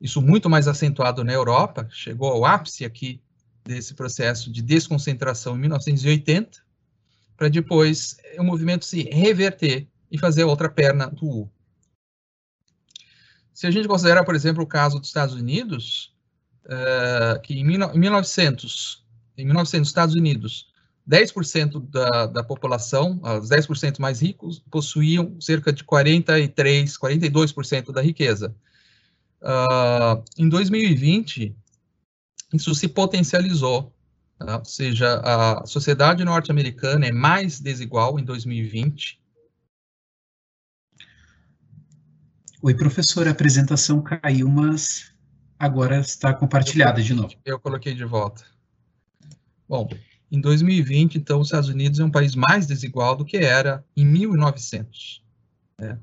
[0.00, 3.20] Isso muito mais acentuado na Europa, chegou ao ápice aqui
[3.64, 6.62] desse processo de desconcentração em 1980,
[7.36, 11.50] para depois o movimento se reverter e fazer a outra perna do U.
[13.54, 16.12] Se a gente considerar, por exemplo, o caso dos Estados Unidos,
[16.66, 19.06] uh, que em, 1900,
[19.38, 20.66] em 1900, Estados Unidos,
[21.08, 28.54] 10% da, da população, os 10% mais ricos, possuíam cerca de 43%, 42% da riqueza.
[29.40, 31.54] Uh, em 2020,
[32.52, 33.94] isso se potencializou,
[34.36, 34.58] tá?
[34.58, 39.20] ou seja, a sociedade norte-americana é mais desigual em 2020.
[42.66, 45.12] Oi, professor, a apresentação caiu, mas
[45.58, 47.34] agora está compartilhada de novo.
[47.44, 48.42] Eu coloquei de volta.
[49.68, 49.86] Bom,
[50.32, 54.06] em 2020, então, os Estados Unidos é um país mais desigual do que era em
[54.06, 55.22] 1900.
[55.78, 55.98] Né?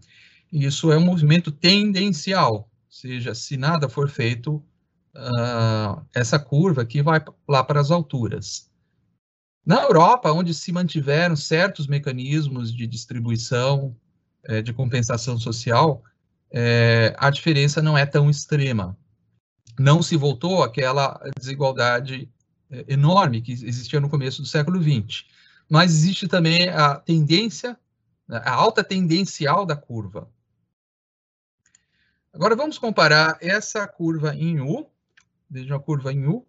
[0.54, 4.64] Isso é um movimento tendencial, ou seja, se nada for feito,
[5.16, 8.70] uh, essa curva aqui vai lá para as alturas.
[9.66, 13.96] Na Europa, onde se mantiveram certos mecanismos de distribuição,
[14.44, 16.04] é, de compensação social,
[16.52, 18.98] é, a diferença não é tão extrema.
[19.80, 22.30] Não se voltou àquela desigualdade
[22.70, 25.26] é, enorme que existia no começo do século XX.
[25.70, 27.80] Mas existe também a tendência,
[28.30, 30.30] a alta tendencial da curva.
[32.34, 34.88] Agora vamos comparar essa curva em U,
[35.50, 36.46] vejam a curva em U,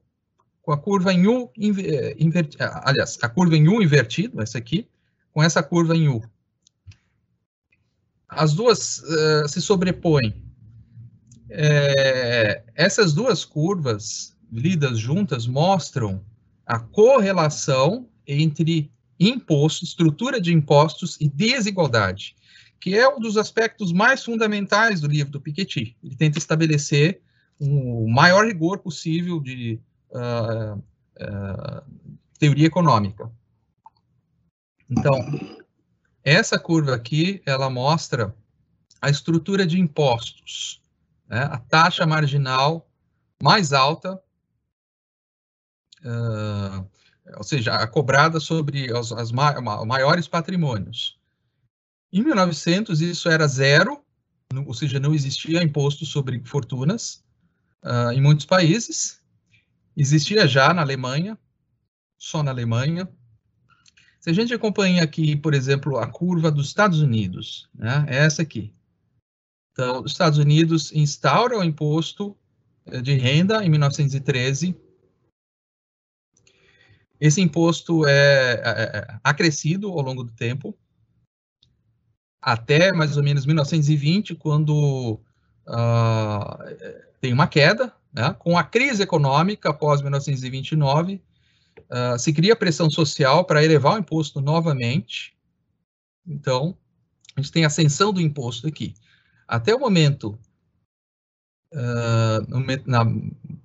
[0.61, 4.89] com a curva em U, invertida, aliás, a curva em U invertido, essa aqui,
[5.33, 6.23] com essa curva em U
[8.37, 10.35] as duas uh, se sobrepõem.
[11.51, 16.25] É, essas duas curvas lidas juntas mostram
[16.67, 22.35] a correlação entre imposto, estrutura de impostos e desigualdade,
[22.81, 25.97] que é um dos aspectos mais fundamentais do livro do Piketty.
[26.03, 27.21] Ele tenta estabelecer
[27.59, 29.79] o um maior rigor possível de
[30.11, 31.83] uh, uh,
[32.39, 33.31] teoria econômica.
[34.91, 35.15] Então,
[36.25, 38.35] essa curva aqui, ela mostra
[39.01, 40.81] a estrutura de impostos,
[41.29, 41.43] né?
[41.43, 42.89] a taxa marginal
[43.43, 44.23] mais alta,
[46.05, 46.89] uh,
[47.37, 51.19] ou seja, a cobrada sobre os as ma maiores patrimônios.
[52.13, 54.05] Em 1900, isso era zero,
[54.67, 57.25] ou seja, não existia imposto sobre fortunas
[57.83, 59.21] uh, em muitos países.
[59.97, 61.39] Existia já na Alemanha,
[62.17, 63.09] só na Alemanha,
[64.23, 68.43] se a gente acompanha aqui, por exemplo, a curva dos Estados Unidos, né, é essa
[68.43, 68.73] aqui.
[69.73, 72.37] Então, os Estados Unidos instauram o imposto
[72.87, 74.77] eh, de renda em 1913.
[77.19, 80.79] Esse imposto é, é, é acrescido ao longo do tempo,
[82.41, 85.21] até mais ou menos 1920, quando
[85.67, 91.21] uh, tem uma queda, né, com a crise econômica após 1929,
[91.91, 95.37] Uh, se cria pressão social para elevar o imposto novamente.
[96.27, 96.77] Então,
[97.37, 98.95] a gente tem ascensão do imposto aqui.
[99.47, 100.39] Até o momento,
[101.73, 103.05] uh, na,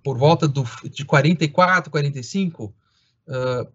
[0.04, 3.72] por volta do, de 44, 45, uh,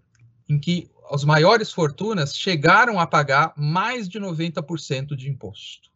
[0.48, 5.90] em que as maiores fortunas chegaram a pagar mais de 90% de imposto.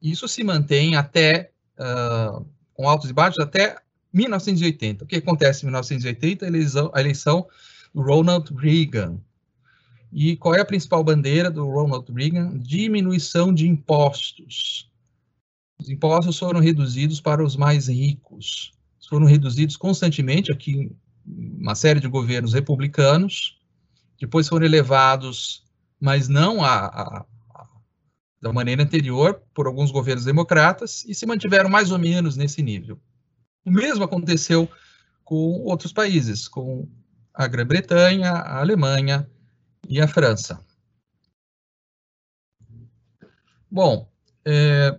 [0.00, 3.76] Isso se mantém até, uh, com altos e baixos, até
[4.12, 5.04] 1980.
[5.04, 6.44] O que acontece em 1980?
[6.44, 7.46] A eleição, a eleição
[7.94, 9.18] do Ronald Reagan.
[10.12, 12.58] E qual é a principal bandeira do Ronald Reagan?
[12.58, 14.90] Diminuição de impostos.
[15.78, 18.72] Os impostos foram reduzidos para os mais ricos.
[19.08, 20.90] Foram reduzidos constantemente aqui
[21.26, 23.58] uma série de governos republicanos.
[24.20, 25.62] Depois foram elevados,
[26.00, 27.66] mas não a, a, a,
[28.40, 32.98] da maneira anterior, por alguns governos democratas, e se mantiveram mais ou menos nesse nível.
[33.68, 34.66] O mesmo aconteceu
[35.22, 36.88] com outros países, com
[37.34, 39.28] a Grã-Bretanha, a Alemanha
[39.86, 40.58] e a França.
[43.70, 44.10] Bom,
[44.42, 44.98] é,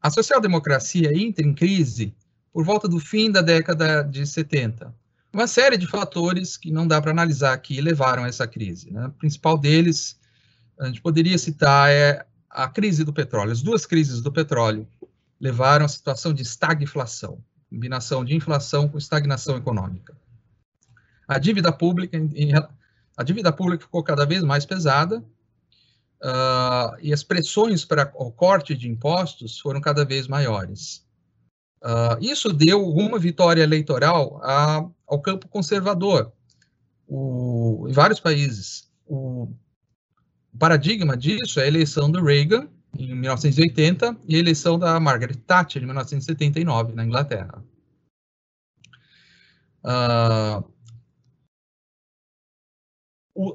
[0.00, 2.14] a social-democracia entra em crise
[2.52, 4.94] por volta do fim da década de 70.
[5.32, 8.92] Uma série de fatores que não dá para analisar aqui levaram a essa crise.
[8.92, 9.08] Né?
[9.08, 10.16] O principal deles,
[10.78, 13.50] a gente poderia citar, é a crise do petróleo.
[13.50, 14.86] As duas crises do petróleo
[15.40, 17.42] levaram à situação de estagflação
[17.74, 20.16] combinação de inflação com estagnação econômica.
[21.26, 22.16] A dívida pública,
[23.16, 28.74] a dívida pública ficou cada vez mais pesada uh, e as pressões para o corte
[28.76, 31.04] de impostos foram cada vez maiores.
[31.82, 36.32] Uh, isso deu uma vitória eleitoral a, ao campo conservador
[37.06, 38.88] o, em vários países.
[39.06, 39.48] O
[40.58, 42.68] paradigma disso é a eleição do Reagan
[42.98, 47.64] em 1980, e a eleição da Margaret Thatcher em 1979, na Inglaterra.
[49.84, 50.74] Uh,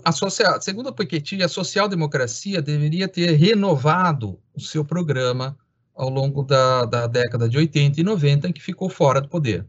[0.04, 5.58] a social, segundo a Piketty, a social-democracia deveria ter renovado o seu programa
[5.96, 9.66] ao longo da, da década de 80 e 90, em que ficou fora do poder.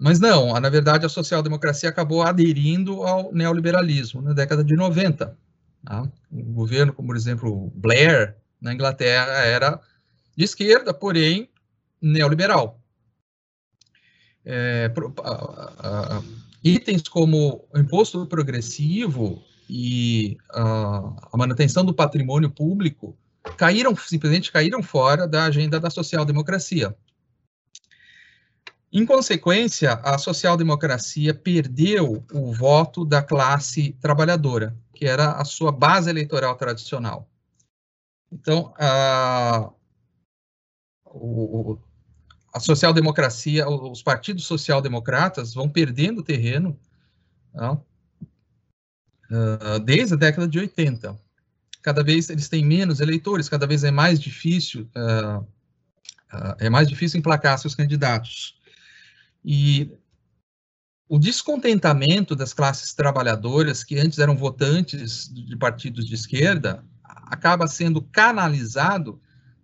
[0.00, 5.36] Mas não, na verdade, a social-democracia acabou aderindo ao neoliberalismo na década de 90.
[5.84, 6.08] Tá?
[6.32, 9.80] Um governo como, por exemplo, Blair, na Inglaterra, era
[10.36, 11.50] de esquerda, porém
[12.00, 12.80] neoliberal.
[14.44, 14.90] É,
[15.22, 16.22] a, a,
[16.62, 23.16] itens como o imposto progressivo e a, a manutenção do patrimônio público
[23.56, 26.94] caíram, simplesmente caíram fora da agenda da social-democracia.
[28.92, 36.08] Em consequência, a social-democracia perdeu o voto da classe trabalhadora que era a sua base
[36.08, 37.28] eleitoral tradicional.
[38.32, 39.70] Então, a,
[42.52, 46.78] a social-democracia, os partidos social-democratas vão perdendo terreno
[47.54, 47.80] Tá?
[49.30, 51.18] Uh, desde a década de 80.
[51.80, 56.88] Cada vez eles têm menos eleitores, cada vez é mais difícil, uh, uh, é mais
[56.88, 58.58] difícil emplacar seus candidatos.
[59.44, 59.90] E
[61.08, 68.02] o descontentamento das classes trabalhadoras, que antes eram votantes de partidos de esquerda, acaba sendo
[68.02, 69.20] canalizado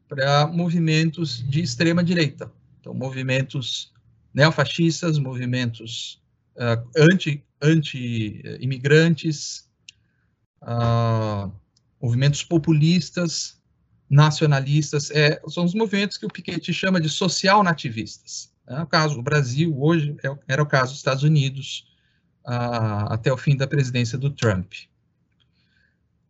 [0.08, 2.52] para movimentos de extrema direita.
[2.80, 3.92] Então, movimentos
[4.34, 6.20] neofascistas, movimentos
[6.56, 9.68] uh, anti, anti-imigrantes,
[10.62, 11.52] uh,
[12.00, 13.60] movimentos populistas,
[14.08, 18.49] nacionalistas, é, são os movimentos que o Piketty chama de social-nativistas.
[18.70, 21.92] É o caso do Brasil, hoje é, era o caso dos Estados Unidos,
[22.46, 24.72] uh, até o fim da presidência do Trump.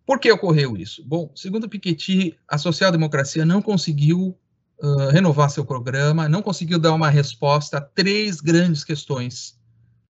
[0.07, 1.05] Por que ocorreu isso?
[1.05, 4.35] Bom, segundo Piketty, a social-democracia não conseguiu
[4.83, 9.61] uh, renovar seu programa, não conseguiu dar uma resposta a três grandes questões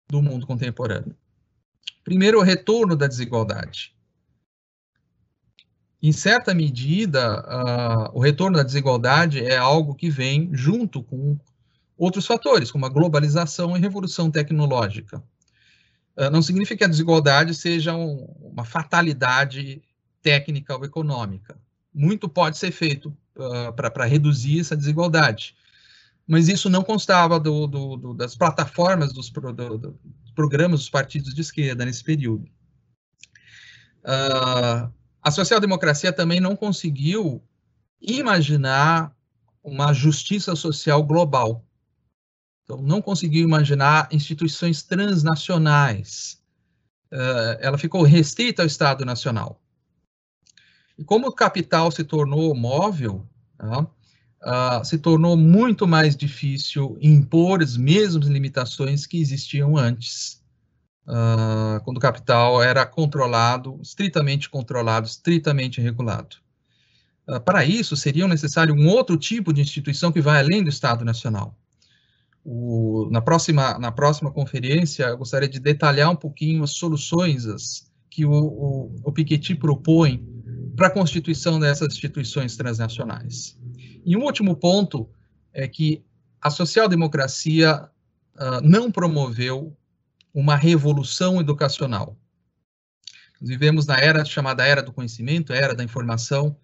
[0.08, 1.16] do mundo contemporâneo.
[2.04, 3.96] Primeiro, o retorno da desigualdade.
[6.00, 11.36] Em certa medida, uh, o retorno da desigualdade é algo que vem junto com
[12.02, 15.22] outros fatores, como a globalização e revolução tecnológica.
[16.16, 19.80] Ah, não significa que a desigualdade seja um, uma fatalidade
[20.20, 21.56] técnica ou econômica.
[21.94, 25.54] Muito pode ser feito uh, para reduzir essa desigualdade.
[26.26, 29.98] Mas isso não constava do, do, do, das plataformas dos pro, do,
[30.34, 32.48] programas dos partidos de esquerda nesse período.
[34.04, 34.90] Uh,
[35.22, 37.42] a social-democracia também não conseguiu
[38.00, 39.14] imaginar
[39.62, 41.64] uma justiça social global.
[42.72, 46.40] Então, não conseguiu imaginar instituições transnacionais.
[47.12, 49.60] Uh, ela ficou restrita ao Estado Nacional.
[50.96, 53.26] E como o capital se tornou móvel,
[53.62, 60.42] uh, se tornou muito mais difícil impor as mesmas limitações que existiam antes,
[61.06, 66.36] uh, quando o capital era controlado, estritamente controlado, estritamente regulado.
[67.28, 71.04] Uh, para isso, seria necessário um outro tipo de instituição que vai além do Estado
[71.04, 71.54] Nacional.
[72.44, 78.24] O, na, próxima, na próxima conferência, eu gostaria de detalhar um pouquinho as soluções que
[78.24, 80.26] o, o, o Piketty propõe
[80.76, 83.58] para a constituição dessas instituições transnacionais.
[84.04, 85.08] E um último ponto
[85.52, 86.04] é que
[86.40, 87.88] a social-democracia
[88.34, 89.76] uh, não promoveu
[90.34, 92.16] uma revolução educacional.
[93.40, 96.56] Nós vivemos na era chamada era do conhecimento, era da informação,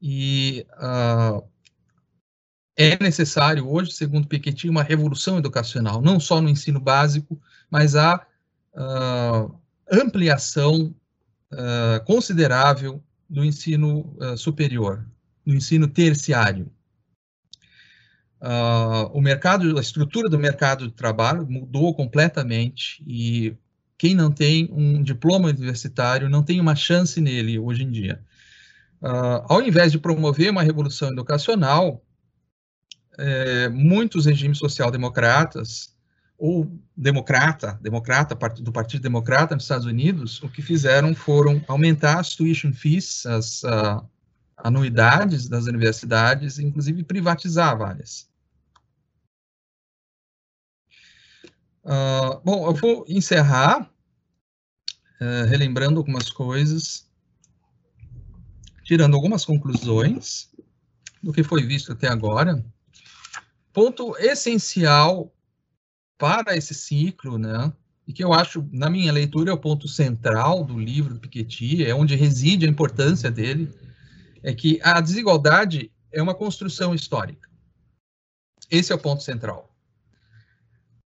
[0.00, 1.42] e uh,
[2.76, 8.24] é necessário hoje, segundo Piketty, uma revolução educacional, não só no ensino básico, mas a
[8.74, 9.58] uh,
[9.90, 10.94] ampliação
[11.52, 15.06] uh, considerável do ensino uh, superior,
[15.44, 16.70] do ensino terciário.
[19.12, 23.56] o mercado, a estrutura do mercado de trabalho mudou completamente e
[23.96, 28.20] quem não tem um diploma universitário não tem uma chance nele hoje em dia.
[29.48, 32.05] ao invés de promover uma revolução educacional,
[33.18, 35.94] é, muitos regimes social-democratas
[36.38, 42.34] ou democrata, democrata do Partido Democrata nos Estados Unidos, o que fizeram foram aumentar as
[42.34, 44.06] tuition fees, as uh,
[44.56, 48.28] anuidades das universidades, inclusive privatizar várias.
[51.82, 53.90] Uh, bom, eu vou encerrar
[55.20, 57.08] uh, relembrando algumas coisas,
[58.84, 60.50] tirando algumas conclusões
[61.22, 62.62] do que foi visto até agora
[63.76, 65.30] ponto essencial
[66.16, 67.70] para esse ciclo, né?
[68.08, 71.84] E que eu acho, na minha leitura, é o ponto central do livro do Piketty,
[71.84, 73.70] é onde reside a importância dele,
[74.42, 77.50] é que a desigualdade é uma construção histórica.
[78.70, 79.70] Esse é o ponto central.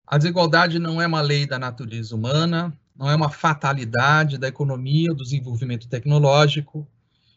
[0.06, 5.12] A desigualdade não é uma lei da natureza humana, não é uma fatalidade da economia,
[5.12, 6.88] do desenvolvimento tecnológico,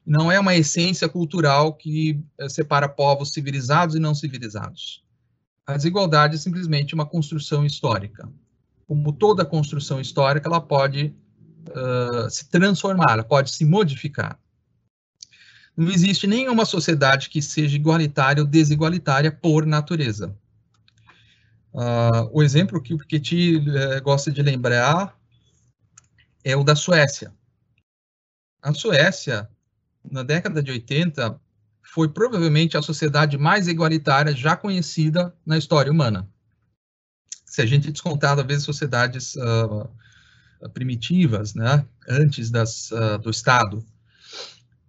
[0.06, 5.04] não é uma essência cultural que eh, separa povos civilizados e não civilizados.
[5.70, 8.28] A desigualdade é simplesmente uma construção histórica.
[8.88, 11.14] Como toda construção histórica, ela pode
[11.68, 14.40] uh, se transformar, ela pode se modificar.
[15.78, 20.36] Não existe nenhuma sociedade que seja igualitária ou desigualitária por natureza.
[21.72, 25.16] Uh, o exemplo que o Piketty uh, gosta de lembrar
[26.44, 27.32] é o da Suécia.
[28.60, 29.48] A Suécia,
[30.04, 31.40] na década de 80,
[31.92, 36.30] foi provavelmente a sociedade mais igualitária já conhecida na história humana.
[37.46, 39.90] Se a gente descontar, talvez, sociedades uh,
[40.72, 43.84] primitivas, né, antes das, uh, do Estado,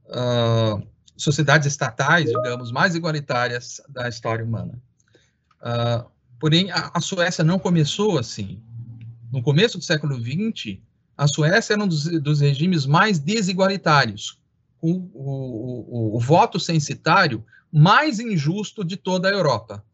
[0.09, 0.86] uh,
[1.16, 4.80] sociedades estatais, digamos, mais igualitárias da história humana.
[6.38, 8.62] porém, a, a Suécia não começou assim.
[9.32, 10.78] no começo do século XX,
[11.16, 14.39] a Suécia era um dos, dos regimes mais desigualitários,
[14.81, 19.85] o, o, o, o voto censitário mais injusto de toda a Europa.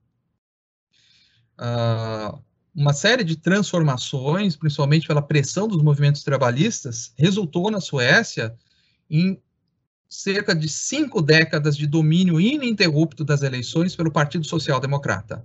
[1.58, 2.42] Uh,
[2.74, 8.54] uma série de transformações, principalmente pela pressão dos movimentos trabalhistas, resultou na Suécia
[9.08, 9.40] em
[10.08, 15.44] cerca de cinco décadas de domínio ininterrupto das eleições pelo Partido Social Democrata,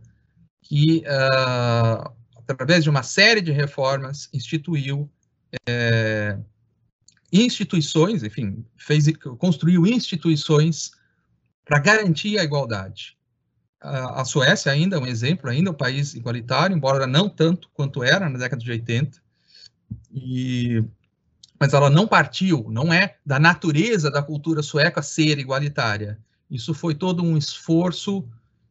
[0.61, 5.09] que, uh, através de uma série de reformas, instituiu
[5.67, 6.37] é,
[7.31, 9.05] instituições, enfim, fez,
[9.37, 10.91] construiu instituições
[11.63, 13.17] para garantir a igualdade.
[13.79, 18.03] A, Suécia ainda é um exemplo, ainda é um país igualitário, embora não tanto quanto
[18.03, 19.19] era na década de 80,
[20.13, 20.83] e,
[21.59, 26.19] mas ela não partiu, não é da natureza da cultura sueca ser igualitária.
[26.49, 28.27] Isso foi todo um esforço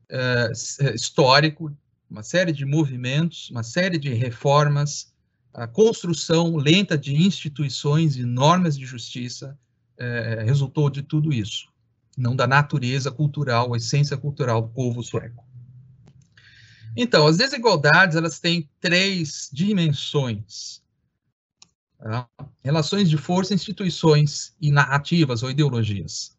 [0.08, 0.52] é,
[0.94, 1.74] histórico,
[2.08, 5.09] uma série de movimentos, uma série de reformas,
[5.52, 9.58] a construção lenta de instituições e normas de justiça
[9.96, 11.68] é, resultou de tudo isso,
[12.16, 15.44] não da natureza cultural, a essência cultural do povo sueco.
[16.96, 20.82] Então, as desigualdades elas têm três dimensões:
[21.98, 22.28] tá?
[22.62, 26.38] relações de força, instituições e narrativas ou ideologias.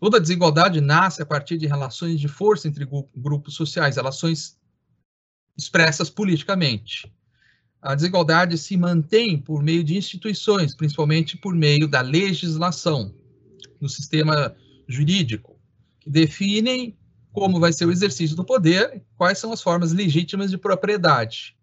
[0.00, 2.86] Toda desigualdade nasce a partir de relações de força entre
[3.16, 4.56] grupos sociais, relações
[5.56, 7.12] expressas politicamente
[7.80, 13.14] a desigualdade se mantém por meio de instituições, principalmente por meio da legislação,
[13.80, 14.54] no sistema
[14.88, 15.56] jurídico,
[16.00, 16.96] que definem
[17.32, 21.56] como vai ser o exercício do poder, quais são as formas legítimas de propriedade.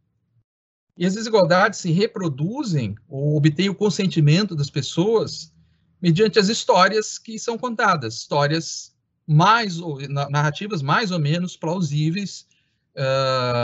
[0.98, 5.54] E as desigualdades se reproduzem ou obtêm o consentimento das pessoas
[6.02, 8.96] mediante as histórias que são contadas, histórias
[9.28, 10.00] mais ou
[10.30, 12.48] narrativas mais ou menos plausíveis,
[12.96, 13.55] uh,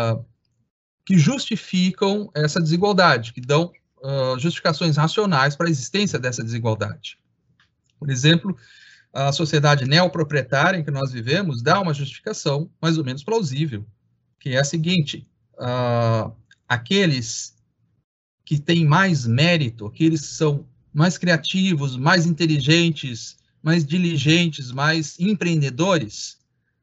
[1.11, 3.69] que justificam essa desigualdade, que dão
[4.01, 7.19] uh, justificações racionais para a existência dessa desigualdade.
[7.99, 8.55] Por exemplo,
[9.11, 13.85] a sociedade neoproprietária em que nós vivemos dá uma justificação mais ou menos plausível,
[14.39, 16.33] que é a seguinte: uh,
[16.65, 17.57] aqueles
[18.45, 26.39] que têm mais mérito, aqueles que são mais criativos, mais inteligentes, mais diligentes, mais empreendedores,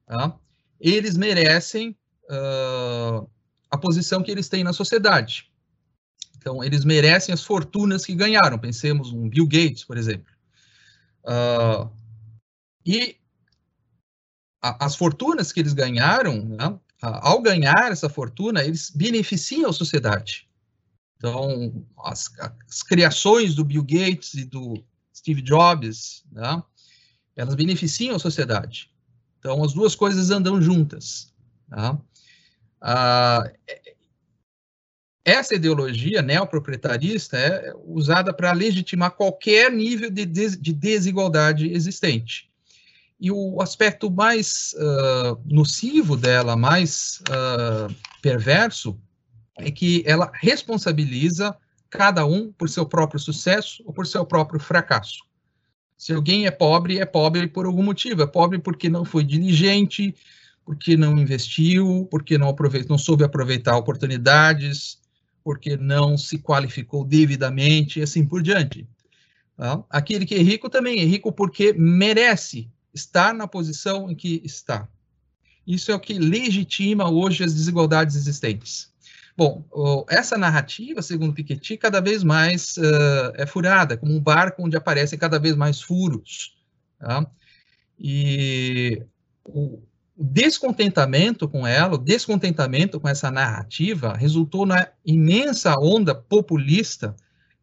[0.06, 0.36] tá?
[0.78, 3.26] eles merecem uh,
[3.70, 5.50] a posição que eles têm na sociedade.
[6.36, 8.58] Então, eles merecem as fortunas que ganharam.
[8.58, 10.32] Pensemos um Bill Gates, por exemplo.
[11.24, 11.90] Uh,
[12.86, 13.16] e
[14.62, 20.48] a, as fortunas que eles ganharam, né, ao ganhar essa fortuna, eles beneficiam a sociedade.
[21.16, 22.30] Então, as,
[22.68, 24.82] as criações do Bill Gates e do
[25.14, 26.62] Steve Jobs, né,
[27.36, 28.90] elas beneficiam a sociedade.
[29.38, 31.32] Então, as duas coisas andam juntas.
[31.68, 31.98] Tá?
[32.80, 33.50] Ah,
[35.24, 42.48] essa ideologia neoproprietarista é usada para legitimar qualquer nível de, des de, desigualdade existente.
[43.20, 48.98] E o aspecto mais uh, nocivo dela, mais uh, perverso,
[49.58, 51.54] é que ela responsabiliza
[51.90, 55.24] cada um por seu próprio sucesso ou por seu próprio fracasso.
[55.98, 58.22] Se alguém é pobre, é pobre por algum motivo.
[58.22, 60.14] É pobre porque não foi diligente,
[60.68, 64.98] porque não investiu, porque não, aproveitou, não soube aproveitar oportunidades,
[65.42, 68.86] porque não se qualificou devidamente e assim por diante.
[69.56, 69.82] Tá?
[69.88, 74.86] Aquele que é rico também é rico porque merece estar na posição em que está.
[75.66, 78.92] Isso é o que legitima hoje as desigualdades existentes.
[79.34, 79.64] Bom,
[80.06, 85.18] essa narrativa, segundo Piketty, cada vez mais uh, é furada, como um barco onde aparecem
[85.18, 86.58] cada vez mais furos.
[86.98, 87.26] Tá?
[87.98, 89.02] E
[89.46, 89.80] o,
[90.24, 97.14] descontentamento com ela, o descontentamento com essa narrativa, resultou na imensa onda populista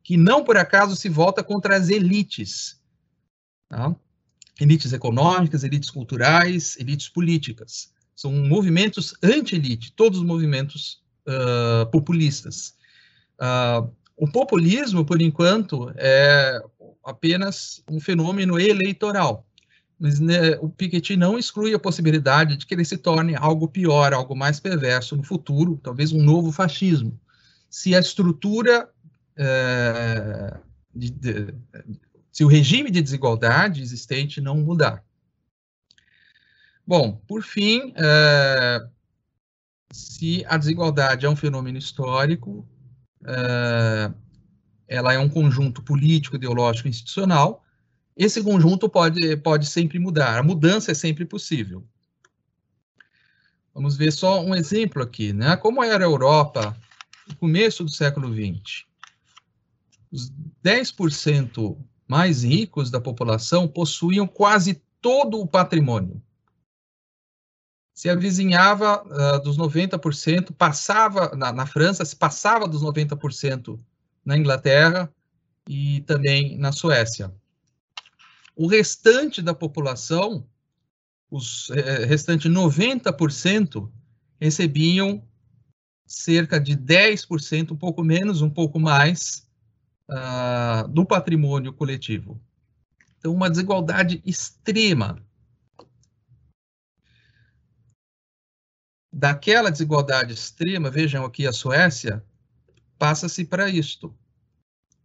[0.01, 2.80] que não por acaso se volta contra as elites.
[3.68, 3.93] Tá?
[4.60, 7.91] Elites econômicas, elites culturais, elites políticas.
[8.16, 12.76] São movimentos anti-elite, todos os movimentos uh, populistas.
[13.38, 16.62] Uh, o populismo, por enquanto, é
[17.03, 19.45] apenas um fenômeno eleitoral
[19.99, 24.13] mas né, o Piketty não exclui a possibilidade de que ele se torne algo pior,
[24.13, 27.19] algo mais perverso no futuro, talvez um novo fascismo,
[27.69, 28.89] se a estrutura,
[29.37, 30.57] é,
[30.93, 31.53] de, de,
[32.31, 35.03] se o regime de desigualdade existente não mudar.
[36.85, 38.87] Bom, por fim, é,
[39.91, 42.67] se a desigualdade é um fenômeno histórico,
[43.25, 44.11] é,
[44.87, 47.64] ela é um conjunto político, ideológico, institucional,
[48.16, 51.86] esse conjunto pode, pode sempre mudar, a mudança é sempre possível.
[53.74, 55.57] Vamos ver só um exemplo aqui, né?
[55.57, 56.78] Como era a Europa
[57.28, 58.86] no começo do século XX,
[60.09, 60.32] os
[60.63, 66.22] 10% mais ricos da população possuíam quase todo o patrimônio.
[67.93, 73.80] Se avizinhava uh, dos 90%, passava na, na França, se passava dos 90%
[74.24, 75.11] na Inglaterra
[75.68, 77.34] e também na Suécia.
[78.56, 80.47] O restante da população,
[81.30, 83.91] os eh, restante 90%,
[84.39, 85.28] recebiam
[86.06, 89.45] cerca de 10%, um pouco menos, um pouco mais,
[90.10, 92.39] uh, do patrimônio coletivo.
[93.18, 95.22] Então, uma desigualdade extrema.
[99.12, 102.24] Daquela desigualdade extrema, vejam aqui a Suécia,
[102.97, 104.16] passa-se para isto.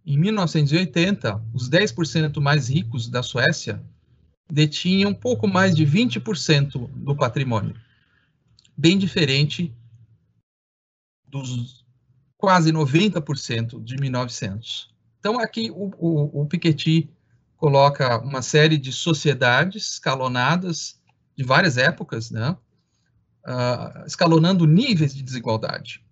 [0.05, 3.83] Em 1980, os 10% mais ricos da Suécia
[4.51, 7.75] detinham pouco mais de 20% do patrimônio.
[8.77, 9.75] Bem diferente
[11.29, 11.85] dos
[12.37, 14.91] quase 90% de 1900.
[15.19, 17.11] Então, aqui o, o, o Piketty
[17.57, 20.99] coloca uma série de sociedades escalonadas
[21.37, 22.57] de várias épocas, né?
[23.47, 26.03] Uh, escalonando níveis de desigualdade.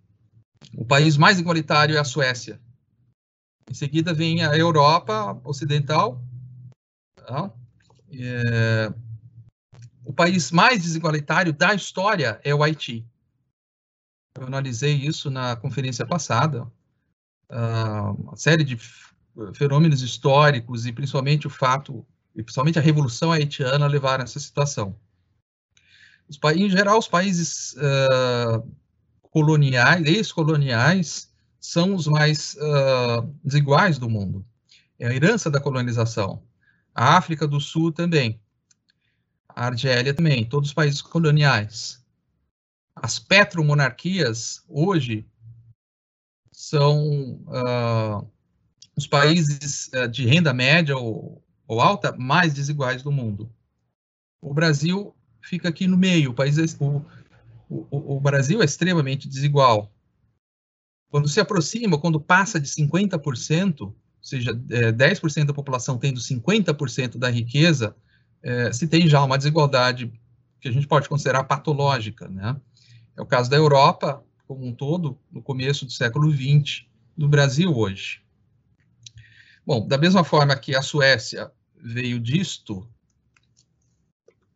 [0.76, 2.60] O país mais igualitário é a Suécia.
[3.70, 6.22] Em seguida vem a Europa Ocidental.
[7.16, 7.52] Tá?
[8.12, 8.92] É...
[10.04, 13.06] O país mais desigualitário da história é o Haiti.
[14.34, 16.62] Eu analisei isso na conferência passada.
[17.50, 18.78] Uh, uma série de
[19.54, 24.98] fenômenos históricos e principalmente o fato, e principalmente a Revolução Haitiana levaram a essa situação.
[26.28, 28.66] Os, em geral, os países uh,
[29.22, 31.27] coloniais, ex-coloniais,
[31.68, 34.44] são os mais uh, desiguais do mundo.
[34.98, 36.42] É a herança da colonização.
[36.94, 38.40] A África do Sul também.
[39.48, 41.98] A Argélia também, todos os países coloniais
[43.02, 45.26] as petromonarquias hoje
[46.52, 48.26] são uh,
[48.96, 53.50] os países uh, de renda média ou, ou, alta mais desiguais do mundo.
[54.40, 56.30] O Brasil fica aqui no meio.
[56.30, 57.04] O, país é, o,
[57.68, 59.92] o, o Brasil é extremamente desigual.
[61.10, 67.16] Quando se aproxima, quando passa de 50%, ou seja, é, 10% da população tendo 50%
[67.18, 67.96] da riqueza,
[68.42, 70.12] é, se tem já uma desigualdade
[70.60, 72.56] que a gente pode considerar patológica, né?
[73.16, 77.76] É o caso da Europa como um todo, no começo do século XX, do Brasil
[77.76, 78.22] hoje.
[79.66, 82.88] Bom, da mesma forma que a Suécia veio disto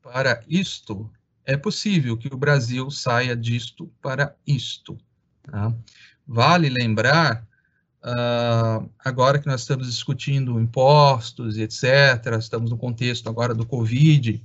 [0.03, 1.11] para isto,
[1.45, 4.97] é possível que o Brasil saia disto para isto.
[5.43, 5.77] Tá?
[6.27, 7.47] Vale lembrar,
[8.03, 14.43] uh, agora que nós estamos discutindo impostos e etc., estamos no contexto agora do Covid,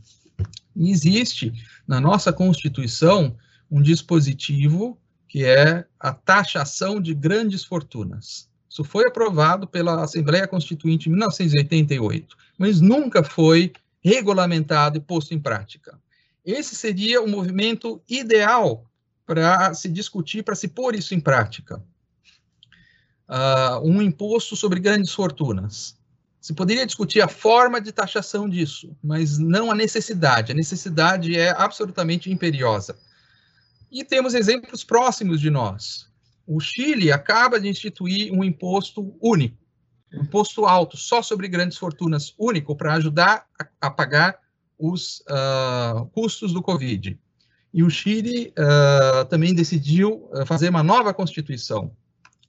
[0.75, 1.53] existe
[1.87, 3.35] na nossa Constituição
[3.69, 4.97] um dispositivo
[5.27, 8.49] que é a taxação de grandes fortunas.
[8.69, 15.39] Isso foi aprovado pela Assembleia Constituinte em 1988, mas nunca foi regulamentado e posto em
[15.39, 15.99] prática.
[16.45, 18.85] Esse seria o movimento ideal
[19.27, 21.83] para se discutir, para se pôr isso em prática.
[23.27, 25.97] Uh, um imposto sobre grandes fortunas.
[26.39, 30.53] Se poderia discutir a forma de taxação disso, mas não a necessidade.
[30.53, 32.97] A necessidade é absolutamente imperiosa.
[33.91, 36.07] E temos exemplos próximos de nós.
[36.45, 39.57] O Chile acaba de instituir um imposto único,
[40.13, 44.39] um imposto alto, só sobre grandes fortunas, único, para ajudar a, a, pagar
[44.79, 47.19] os uh, custos do Covid.
[47.73, 51.91] E o Chile uh, também decidiu uh, fazer uma nova constituição,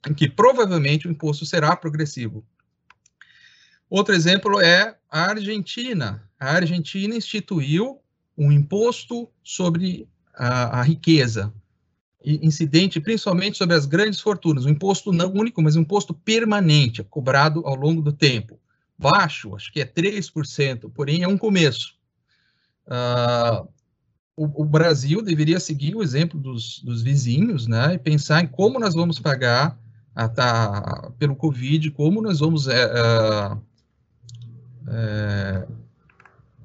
[0.09, 2.43] em que provavelmente o imposto será progressivo.
[3.89, 6.23] Outro exemplo é a Argentina.
[6.39, 7.99] A Argentina instituiu
[8.37, 11.53] um imposto sobre a, a riqueza,
[12.23, 17.65] incidente principalmente sobre as grandes fortunas, um imposto não único, mas um imposto permanente, cobrado
[17.65, 18.59] ao longo do tempo.
[18.97, 21.95] Baixo, acho que é 3%, porém é um começo.
[22.85, 23.67] Uh,
[24.39, 28.79] o, o, Brasil deveria seguir o exemplo dos, dos, vizinhos, né, e pensar em como
[28.79, 29.77] nós vamos pagar
[30.15, 33.57] a, tá, pelo Covid, como nós vamos é, é,
[34.87, 35.67] é,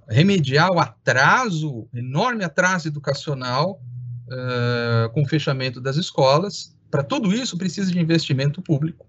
[0.08, 3.82] remediar o atraso, enorme atraso educacional
[4.28, 6.76] uh, com o fechamento das escolas.
[6.92, 9.04] Para tudo isso, precisa de investimento público.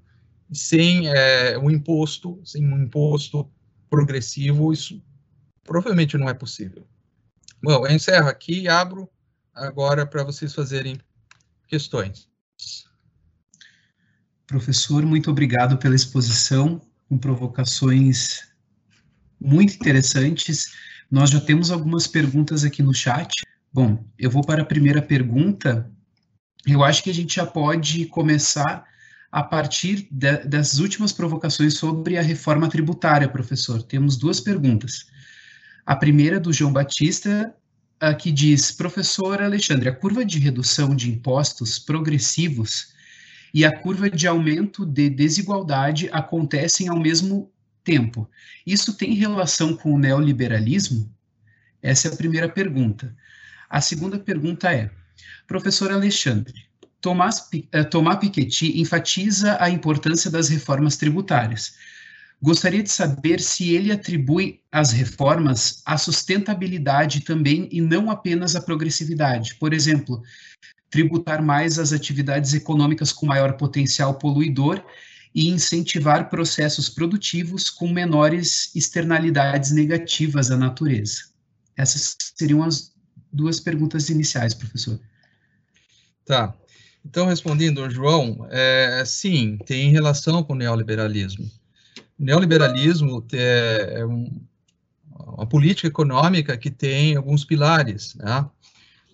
[0.52, 3.48] Sem é, um imposto, sem um imposto
[3.92, 5.00] progressivo, isso
[5.64, 6.88] provavelmente não é possível.
[7.64, 9.10] Bom, eu encerro aqui e abro
[9.54, 11.00] agora para vocês fazerem
[11.68, 12.28] questões.
[14.46, 16.80] Professor, muito obrigado pela exposição,
[17.10, 18.48] com provocações
[19.40, 20.74] muito interessantes.
[21.10, 23.32] Nós já temos algumas perguntas aqui no chat.
[23.74, 25.92] Bom, eu vou para a primeira pergunta,
[26.66, 28.86] eu acho que a gente já pode começar
[29.32, 33.84] a partir de, das últimas provocações sobre a reforma tributária, professor.
[33.84, 35.08] Temos duas perguntas.
[35.86, 37.56] A primeira do João Batista,
[38.20, 42.94] que diz: Professor Alexandre, a curva de redução de impostos progressivos
[43.54, 47.52] e a curva de aumento de desigualdade acontecem ao mesmo
[47.84, 48.28] tempo.
[48.66, 51.14] Isso tem relação com o neoliberalismo?
[51.82, 53.16] Essa é a primeira pergunta.
[53.70, 54.90] A segunda pergunta é:
[55.46, 56.66] Professor Alexandre,
[57.00, 61.76] Tomás, eh, Tomás Piketty enfatiza a importância das reformas tributárias.
[62.42, 68.62] Gostaria de saber se ele atribui às reformas a sustentabilidade também e não apenas a
[68.62, 69.56] progressividade.
[69.56, 70.22] Por exemplo,
[70.90, 74.84] tributar mais as atividades econômicas com maior potencial poluidor
[75.34, 81.24] e incentivar processos produtivos com menores externalidades negativas à natureza.
[81.76, 82.94] Essas seriam as
[83.32, 85.00] duas perguntas iniciais, professor.
[86.26, 86.54] Tá.
[87.06, 91.52] Então, respondendo, João, é, sim, tem relação com o neoliberalismo.
[92.18, 94.42] Neoliberalismo é, é um,
[95.20, 98.16] uma política econômica que tem alguns pilares.
[98.16, 98.50] Né?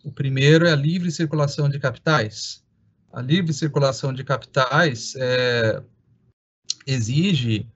[0.04, 2.64] O primeiro é a livre circulação de capitais.
[3.12, 5.82] A livre circulação de capitais é,
[6.88, 7.68] exige.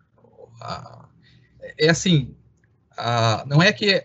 [1.77, 2.35] É assim,
[3.47, 4.03] não é que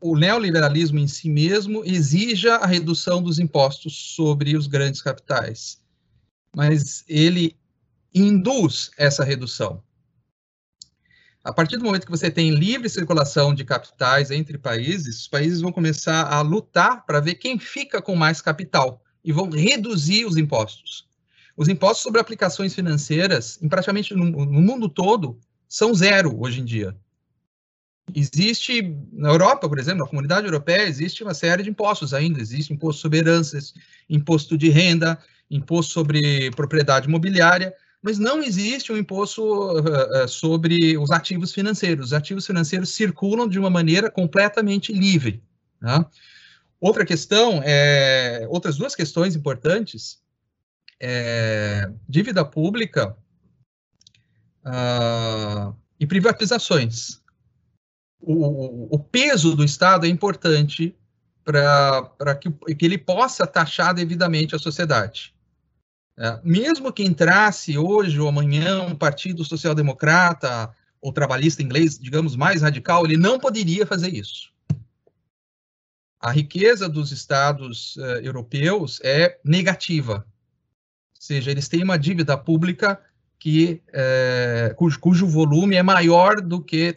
[0.00, 5.82] o neoliberalismo em si mesmo exija a redução dos impostos sobre os grandes capitais,
[6.54, 7.56] mas ele
[8.14, 9.82] induz essa redução.
[11.46, 15.60] A partir do momento que você tem livre circulação de capitais entre países, os países
[15.60, 20.36] vão começar a lutar para ver quem fica com mais capital e vão reduzir os
[20.36, 21.06] impostos.
[21.56, 25.38] Os impostos sobre aplicações financeiras, em praticamente no, no mundo todo,
[25.68, 26.96] são zero hoje em dia.
[28.12, 28.82] Existe,
[29.12, 32.40] na Europa, por exemplo, na comunidade europeia, existe uma série de impostos ainda.
[32.40, 33.72] Existe imposto sobre heranças,
[34.10, 35.16] imposto de renda,
[35.48, 37.72] imposto sobre propriedade imobiliária,
[38.06, 42.06] mas não existe um imposto uh, sobre os ativos financeiros.
[42.06, 45.42] Os ativos financeiros circulam de uma maneira completamente livre.
[45.80, 46.08] Tá?
[46.80, 50.20] Outra questão, é, outras duas questões importantes,
[51.00, 53.16] é, dívida pública
[54.64, 57.20] uh, e privatizações
[58.26, 60.96] o, o peso do Estado é importante
[61.44, 65.35] para que, que ele possa taxar devidamente a sociedade.
[66.18, 72.62] É, mesmo que entrasse hoje ou amanhã um partido social-democrata ou trabalhista inglês, digamos, mais
[72.62, 74.50] radical, ele não poderia fazer isso.
[76.18, 82.98] A riqueza dos estados uh, europeus é negativa, ou seja, eles têm uma dívida pública
[83.38, 86.96] que, uh, cujo, cujo volume é maior do que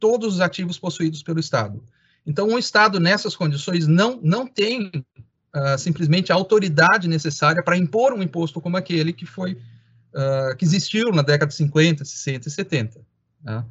[0.00, 1.84] todos os ativos possuídos pelo Estado.
[2.26, 4.90] Então, um Estado nessas condições não, não tem
[5.54, 10.64] uh, simplesmente a autoridade necessária para impor um imposto como aquele que foi uh, que
[10.64, 13.00] existiu na década de 50, 60 e 70.
[13.42, 13.64] Né?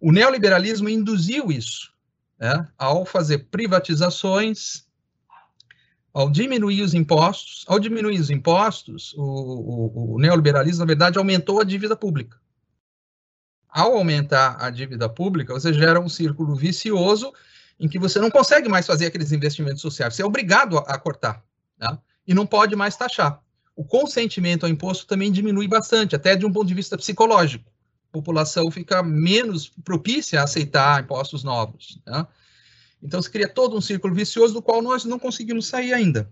[0.00, 1.92] O neoliberalismo induziu isso,
[2.38, 2.66] né?
[2.78, 4.84] ao fazer privatizações,
[6.12, 7.64] ao diminuir os impostos.
[7.66, 12.38] Ao diminuir os impostos, o, o, o neoliberalismo, na verdade, aumentou a dívida pública
[13.76, 17.30] ao aumentar a dívida pública, você gera um círculo vicioso
[17.78, 20.98] em que você não consegue mais fazer aqueles investimentos sociais, você é obrigado a, a
[20.98, 21.42] cortar,
[21.78, 21.98] né?
[22.26, 23.40] e não pode mais taxar.
[23.74, 27.70] O consentimento ao imposto também diminui bastante, até de um ponto de vista psicológico.
[28.10, 32.00] A população fica menos propícia a aceitar impostos novos.
[32.06, 32.26] Né?
[33.02, 36.30] Então, se cria todo um círculo vicioso do qual nós não conseguimos sair ainda.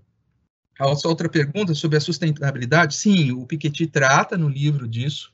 [0.79, 5.33] A outra pergunta sobre a sustentabilidade, sim, o Piketty trata no livro disso,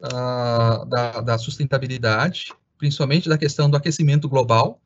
[0.00, 4.80] uh, da, da, sustentabilidade, principalmente da questão do aquecimento global,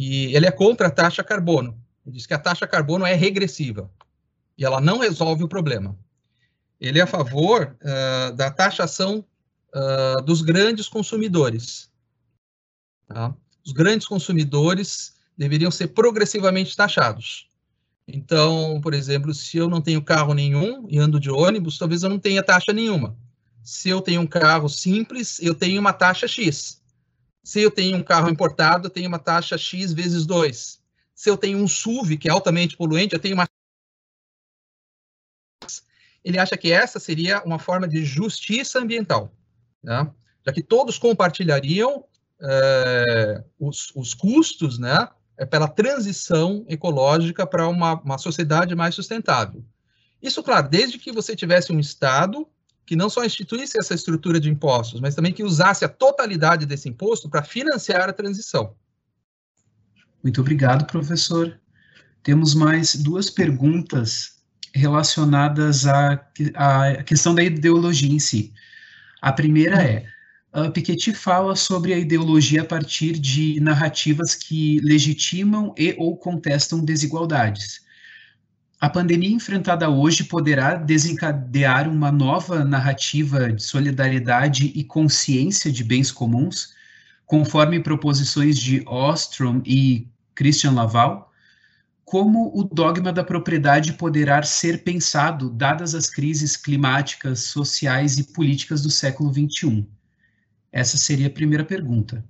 [0.00, 1.76] e ele é contra a taxa carbono.
[2.06, 3.90] Ele diz que a taxa carbono é regressiva
[4.56, 5.98] e ela não resolve o problema.
[6.80, 9.24] Ele é a favor uh, da taxação
[9.74, 11.90] uh, dos grandes consumidores.
[13.08, 13.34] Tá?
[13.66, 17.48] Os grandes consumidores deveriam ser progressivamente taxados.
[18.06, 22.08] Então, por exemplo, se eu não tenho carro nenhum e ando de ônibus, talvez eu
[22.08, 23.16] não tenha taxa nenhuma.
[23.64, 26.80] Se eu tenho um carro simples, eu tenho uma taxa X.
[27.42, 30.82] Se eu tenho um carro importado, eu tenho uma taxa X vezes 2.
[31.14, 33.48] Se eu tenho um SUV, que é altamente poluente, eu tenho uma.
[36.24, 39.32] Ele acha que essa seria uma forma de justiça ambiental,
[39.82, 40.12] né?
[40.44, 42.04] já que todos compartilhariam
[42.40, 49.64] é, os, os, custos né, é, pela transição ecológica para uma, uma sociedade mais sustentável.
[50.22, 52.48] Isso, claro, desde que você tivesse um Estado
[52.88, 56.88] que não só instituísse essa estrutura de impostos, mas também que usasse a totalidade desse
[56.88, 58.74] imposto para financiar a transição.
[60.22, 61.60] Muito obrigado, professor.
[62.22, 64.38] Temos mais duas perguntas
[64.74, 66.12] relacionadas à,
[66.54, 68.54] à questão da ideologia em si.
[69.20, 70.06] A primeira é,
[70.56, 76.82] uh, Piketty fala sobre a ideologia a partir de narrativas que legitimam e ou contestam
[76.82, 77.86] desigualdades.
[78.80, 86.12] A pandemia enfrentada hoje poderá desencadear uma nova narrativa de solidariedade e consciência de bens
[86.12, 86.74] comuns,
[87.26, 91.32] conforme proposições de Ostrom e Christian Laval,
[92.04, 98.80] como o dogma da propriedade poderá ser pensado dadas as crises climáticas, sociais e políticas
[98.80, 99.84] do século XXI?
[100.70, 102.24] Essa seria a primeira pergunta.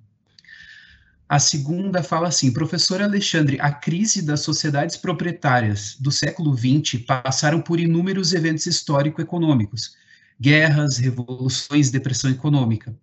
[1.29, 7.61] A segunda fala assim: Professor Alexandre, a crise das sociedades proprietárias do século XX passaram
[7.61, 9.95] por inúmeros eventos histórico-econômicos,
[10.41, 12.97] guerras, revoluções, depressão econômica.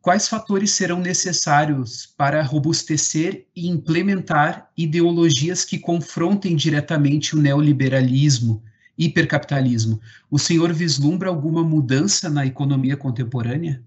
[0.00, 8.62] Quais fatores serão necessários para robustecer e implementar ideologias que confrontem diretamente o neoliberalismo,
[8.96, 10.00] hipercapitalismo?
[10.30, 13.82] O senhor vislumbra alguma mudança na economia contemporânea?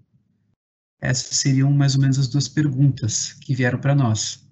[1.00, 4.44] Essas seriam mais ou menos as duas perguntas que vieram para nós.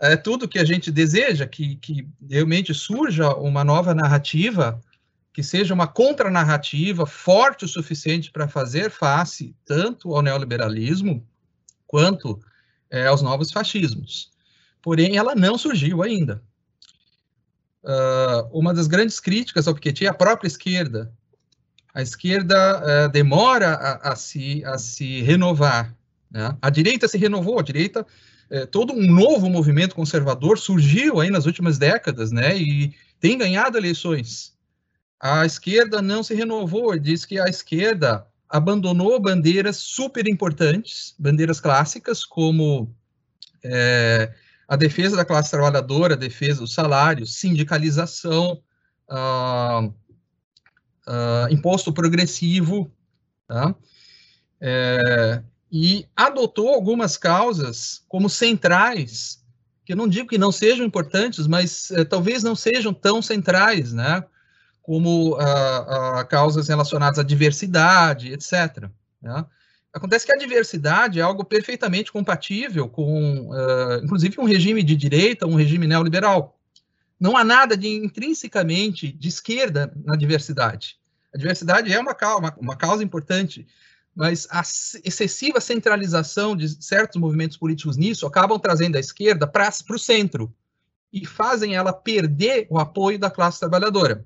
[0.00, 4.80] É tudo que a gente deseja, que, que realmente surja uma nova narrativa,
[5.32, 11.26] que seja uma contranarrativa forte o suficiente para fazer face tanto ao neoliberalismo
[11.86, 12.40] quanto
[12.90, 14.30] é, aos novos fascismos.
[14.82, 16.42] Porém, ela não surgiu ainda.
[17.82, 21.12] Uh, uma das grandes críticas ao Piketty é a própria esquerda,
[21.94, 25.94] a esquerda uh, demora a, a, se, a se renovar.
[26.28, 26.56] Né?
[26.60, 28.04] A direita se renovou, a direita,
[28.50, 32.56] uh, todo um novo movimento conservador surgiu aí nas últimas décadas, né?
[32.58, 34.52] E tem ganhado eleições.
[35.20, 42.24] A esquerda não se renovou, diz que a esquerda abandonou bandeiras super importantes, bandeiras clássicas,
[42.24, 42.94] como
[43.64, 44.32] é,
[44.68, 48.62] a defesa da classe trabalhadora, a defesa dos salários, sindicalização,
[49.08, 49.94] uh,
[51.08, 52.90] uh, imposto progressivo,
[53.46, 53.74] tá?
[54.60, 59.44] É, e adotou algumas causas como centrais,
[59.84, 63.92] que eu não digo que não sejam importantes, mas é, talvez não sejam tão centrais,
[63.92, 64.24] né?
[64.80, 68.88] Como uh, causas relacionadas à diversidade, etc.
[69.20, 69.44] Né?
[69.92, 75.46] Acontece que a diversidade é algo perfeitamente compatível com, uh, inclusive, um regime de direita,
[75.46, 76.58] um regime neoliberal.
[77.18, 80.98] Não há nada de intrinsecamente de esquerda na diversidade.
[81.34, 83.66] A diversidade é uma, uma, uma causa importante,
[84.14, 84.62] mas a
[85.04, 90.54] excessiva centralização de certos movimentos políticos nisso acabam trazendo a esquerda para o centro
[91.12, 94.24] e fazem ela perder o apoio da classe trabalhadora.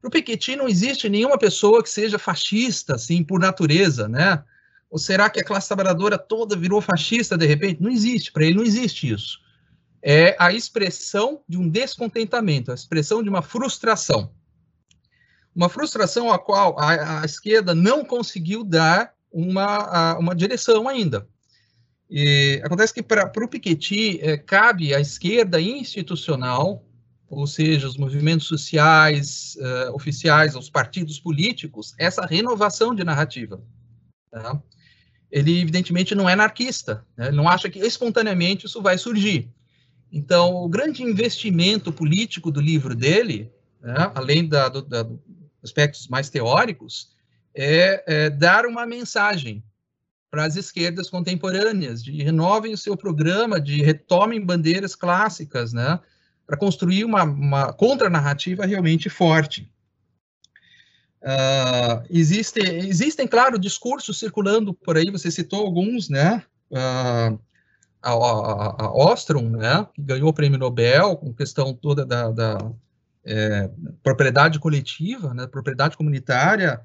[0.00, 4.42] Para o Piketty não existe nenhuma pessoa que seja fascista, assim, por natureza, né?
[4.90, 7.82] Ou será que a classe trabalhadora toda virou fascista de repente?
[7.82, 9.38] Não existe, para ele não existe isso
[10.02, 14.32] é a expressão de um descontentamento, a expressão de uma frustração.
[15.54, 21.28] Uma frustração a qual a, a esquerda não conseguiu dar uma, a, uma direção ainda.
[22.08, 26.84] E acontece que para o Piketty é, cabe à esquerda institucional,
[27.28, 33.62] ou seja, os movimentos sociais, uh, oficiais, os partidos políticos, essa renovação de narrativa.
[34.32, 34.60] Tá?
[35.30, 37.28] Ele, evidentemente, não é anarquista, né?
[37.28, 39.48] ele não acha que espontaneamente isso vai surgir.
[40.12, 43.50] Então, o grande investimento político do livro dele,
[43.80, 45.06] né, além da, do, da,
[45.62, 47.10] aspectos mais teóricos,
[47.54, 49.62] é, é dar uma mensagem
[50.30, 55.98] para as esquerdas contemporâneas, de renovem o seu programa, de retomem bandeiras clássicas, né,
[56.46, 59.70] para construir uma, uma contranarrativa realmente forte.
[61.22, 67.38] Uh, existe, existem, claro, discursos circulando por aí, você citou alguns, né, uh,
[68.02, 72.72] a, a, Ostrom, né, que ganhou o prêmio Nobel com questão toda da, da
[73.24, 73.70] é,
[74.02, 76.80] propriedade coletiva, né, propriedade comunitária,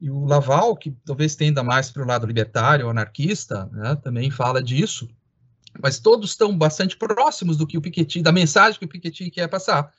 [0.00, 4.62] e o Laval, que talvez tenda mais para o lado libertário, anarquista, né, também fala
[4.62, 5.08] disso,
[5.80, 9.48] mas todos estão bastante próximos do que o Piketty, da mensagem que o Piketty quer
[9.48, 9.92] passar.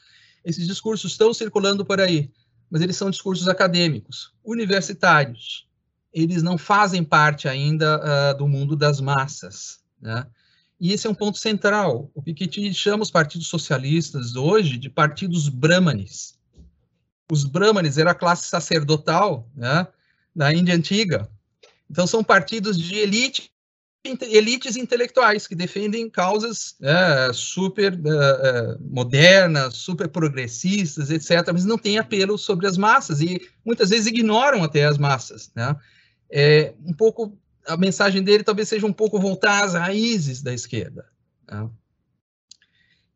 [0.43, 2.31] Esses discursos estão circulando por aí,
[2.69, 5.67] mas eles são discursos acadêmicos, universitários.
[6.13, 10.25] Eles não fazem parte ainda uh, do mundo das massas, né?
[10.79, 12.11] E esse é um ponto central.
[12.13, 16.37] O Piketty chama os partidos socialistas hoje de partidos brahmanes.
[17.31, 19.87] Os brahmanes era a classe sacerdotal né,
[20.35, 21.29] da Índia antiga.
[21.89, 23.51] Então, são partidos de elite,
[24.21, 31.97] elites intelectuais que defendem causas é, super é, modernas, super progressistas, etc., mas não têm
[31.97, 35.51] apelo sobre as massas e muitas vezes ignoram até as massas.
[35.55, 35.75] Né?
[36.29, 37.37] É um pouco
[37.67, 41.05] a mensagem dele talvez seja um pouco voltar às raízes da esquerda.
[41.49, 41.69] Né?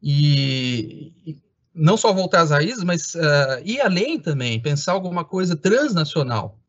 [0.01, 1.37] E,
[1.73, 6.59] não só voltar às raízes, mas uh, ir além também, pensar alguma coisa transnacional.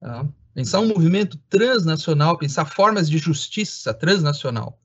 [0.00, 0.26] Tá?
[0.54, 4.80] Pensar um movimento transnacional, pensar formas de justiça transnacional.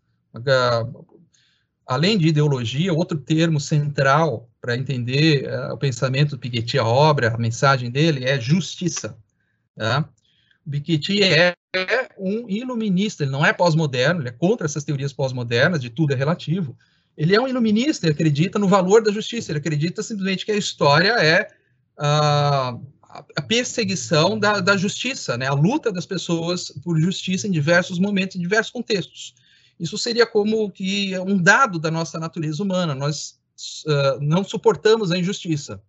[1.85, 7.33] Além de ideologia, outro termo central para entender uh, o pensamento do Piketty, a obra,
[7.33, 9.17] a mensagem dele é justiça.
[9.75, 10.09] Tá?
[10.69, 15.79] Piketty é, é um iluminista, ele não é pós-moderno, ele é contra essas teorias pós-modernas,
[15.79, 16.77] de tudo é relativo,
[17.17, 20.57] ele é um iluminista, ele acredita no valor da justiça, ele acredita simplesmente que a
[20.57, 21.47] história é
[21.97, 22.81] uh,
[23.35, 25.47] a perseguição da, da, justiça, né?
[25.47, 29.33] a luta das pessoas por justiça em diversos momentos, em diversos contextos.
[29.79, 33.39] Isso seria como que um dado da nossa natureza humana, nós
[33.85, 35.81] uh, não suportamos a injustiça.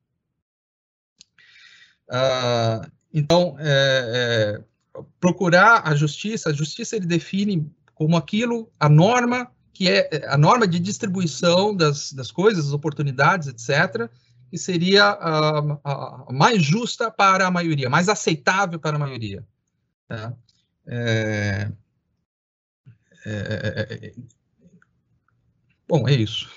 [2.08, 4.60] Uh, então, é,
[4.94, 10.28] é, procurar a justiça, a justiça ele define como aquilo, a norma que é, é
[10.28, 14.10] a norma de distribuição das, das coisas, das oportunidades, etc.,
[14.50, 19.42] que seria a, a, a, mais justa para a maioria, mais aceitável para a maioria.
[20.06, 20.34] Tá?
[20.86, 21.72] É,
[23.24, 24.14] é, é, é
[25.88, 26.50] bom, é isso.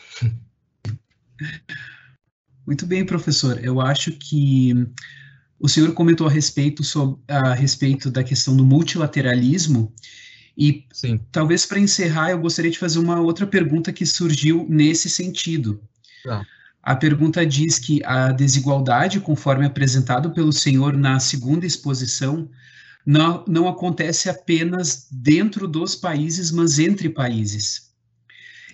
[2.68, 3.64] Muito bem, professor.
[3.64, 4.73] Eu acho que
[5.60, 9.94] o senhor comentou a respeito, sobre, a respeito da questão do multilateralismo,
[10.57, 11.19] e Sim.
[11.31, 15.81] talvez para encerrar, eu gostaria de fazer uma outra pergunta que surgiu nesse sentido.
[16.23, 16.45] Tá.
[16.84, 22.49] A pergunta diz que a desigualdade, conforme apresentado pelo senhor na segunda exposição,
[23.06, 27.88] não, não acontece apenas dentro dos países, mas entre países.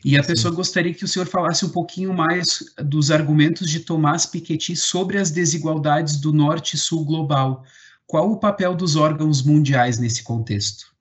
[0.05, 0.27] E a Sim.
[0.27, 5.17] pessoa gostaria que o senhor falasse um pouquinho mais dos argumentos de Tomás Piketty sobre
[5.17, 7.65] as desigualdades do norte e sul global.
[8.05, 10.93] Qual o papel dos órgãos mundiais nesse contexto?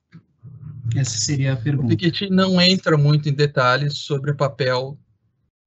[0.96, 1.84] Essa seria a pergunta.
[1.84, 4.98] O Piketty não entra muito em detalhes sobre o papel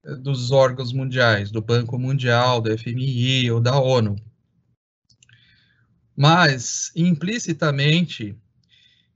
[0.04, 4.16] eh, dos órgãos mundiais, do Banco Mundial, do FMI ou da ONU.
[6.16, 8.36] Mas, implicitamente,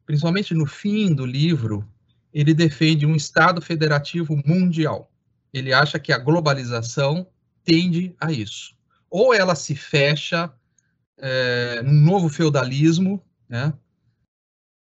[0.06, 1.84] principalmente no fim do livro,
[2.32, 5.10] ele defende um Estado federativo mundial.
[5.52, 7.26] Ele acha que a globalização
[7.64, 8.74] tende a isso.
[9.10, 10.50] Ou ela se fecha
[11.18, 13.72] é, num novo feudalismo, né,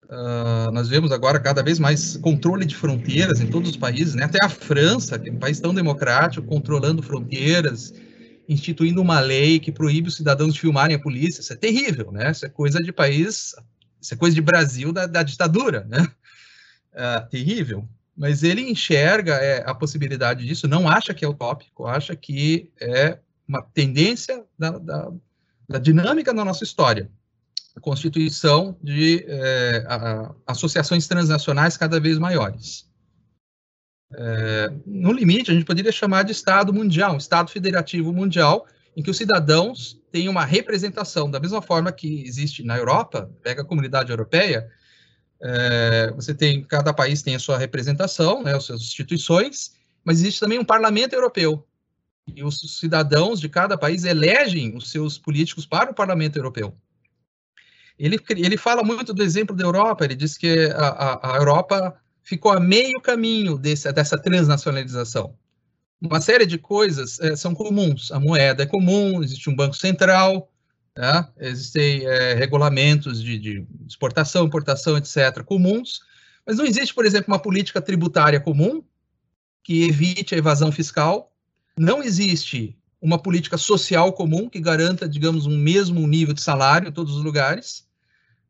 [0.06, 4.26] Uh, nós vemos agora cada vez mais controle de fronteiras em todos os países, né?
[4.26, 7.94] até a França, que é um país tão democrático, controlando fronteiras,
[8.48, 11.42] instituindo uma lei que proíbe os cidadãos de filmarem a polícia.
[11.42, 12.32] Isso é terrível, né?
[12.32, 13.56] Isso é coisa de país,
[14.00, 16.06] isso é coisa de Brasil da, da ditadura, né?
[16.94, 17.88] Uh, terrível.
[18.16, 23.18] Mas ele enxerga é, a possibilidade disso, não acha que é utópico, acha que é
[23.48, 25.12] uma tendência da, da,
[25.68, 27.10] da dinâmica da nossa história
[27.76, 32.88] a constituição de é, a, associações transnacionais cada vez maiores.
[34.16, 39.10] É, no limite, a gente poderia chamar de Estado mundial, Estado federativo mundial, em que
[39.10, 44.12] os cidadãos têm uma representação, da mesma forma que existe na Europa, pega a comunidade
[44.12, 44.70] europeia,
[45.44, 50.40] é, você tem, cada país tem a sua representação, né, as suas instituições, mas existe
[50.40, 51.68] também um parlamento europeu,
[52.34, 56.74] e os cidadãos de cada país elegem os seus políticos para o parlamento europeu.
[58.00, 62.52] Ele, ele fala muito do exemplo da Europa, ele diz que a, a, Europa ficou
[62.52, 65.36] a meio caminho desse, dessa transnacionalização.
[66.02, 68.12] Uma série de coisas é, são comuns.
[68.12, 70.50] A moeda é comum, existe um banco central,
[70.98, 71.28] né?
[71.40, 76.02] existem é, regulamentos de, de, exportação, importação, etc., comuns,
[76.46, 78.84] mas não existe, por exemplo, uma política tributária comum
[79.64, 81.32] que evite a evasão fiscal,
[81.78, 86.92] não existe uma política social comum que garanta, digamos, um mesmo nível de salário em
[86.92, 87.88] todos os lugares.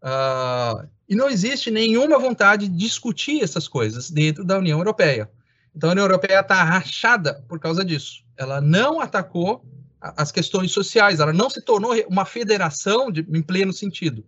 [0.02, 5.30] Uh, e não existe nenhuma vontade de discutir essas coisas dentro da União Europeia.
[5.76, 8.24] Então, a União Europeia está rachada por causa disso.
[8.38, 9.66] Ela não atacou
[10.04, 14.26] as questões sociais, ela não se tornou uma federação de, em pleno sentido.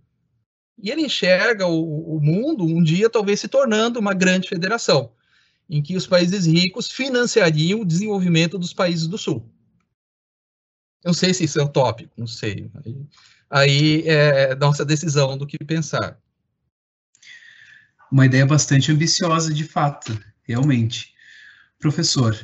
[0.81, 5.11] E ele enxerga o, o mundo um dia talvez se tornando uma grande federação,
[5.69, 9.51] em que os países ricos financiariam o desenvolvimento dos países do Sul.
[11.03, 12.71] Não sei se isso é utópico, não sei.
[13.49, 16.17] Aí é nossa decisão do que pensar.
[18.11, 21.13] Uma ideia bastante ambiciosa, de fato, realmente.
[21.79, 22.35] Professor,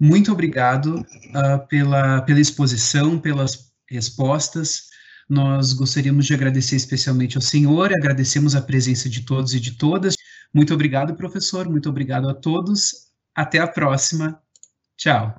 [0.00, 4.88] muito obrigado uh, pela, pela exposição, pelas respostas.
[5.28, 10.14] Nós gostaríamos de agradecer especialmente ao senhor, agradecemos a presença de todos e de todas.
[10.54, 13.10] Muito obrigado, professor, muito obrigado a todos.
[13.34, 14.42] Até a próxima.
[14.96, 15.38] Tchau.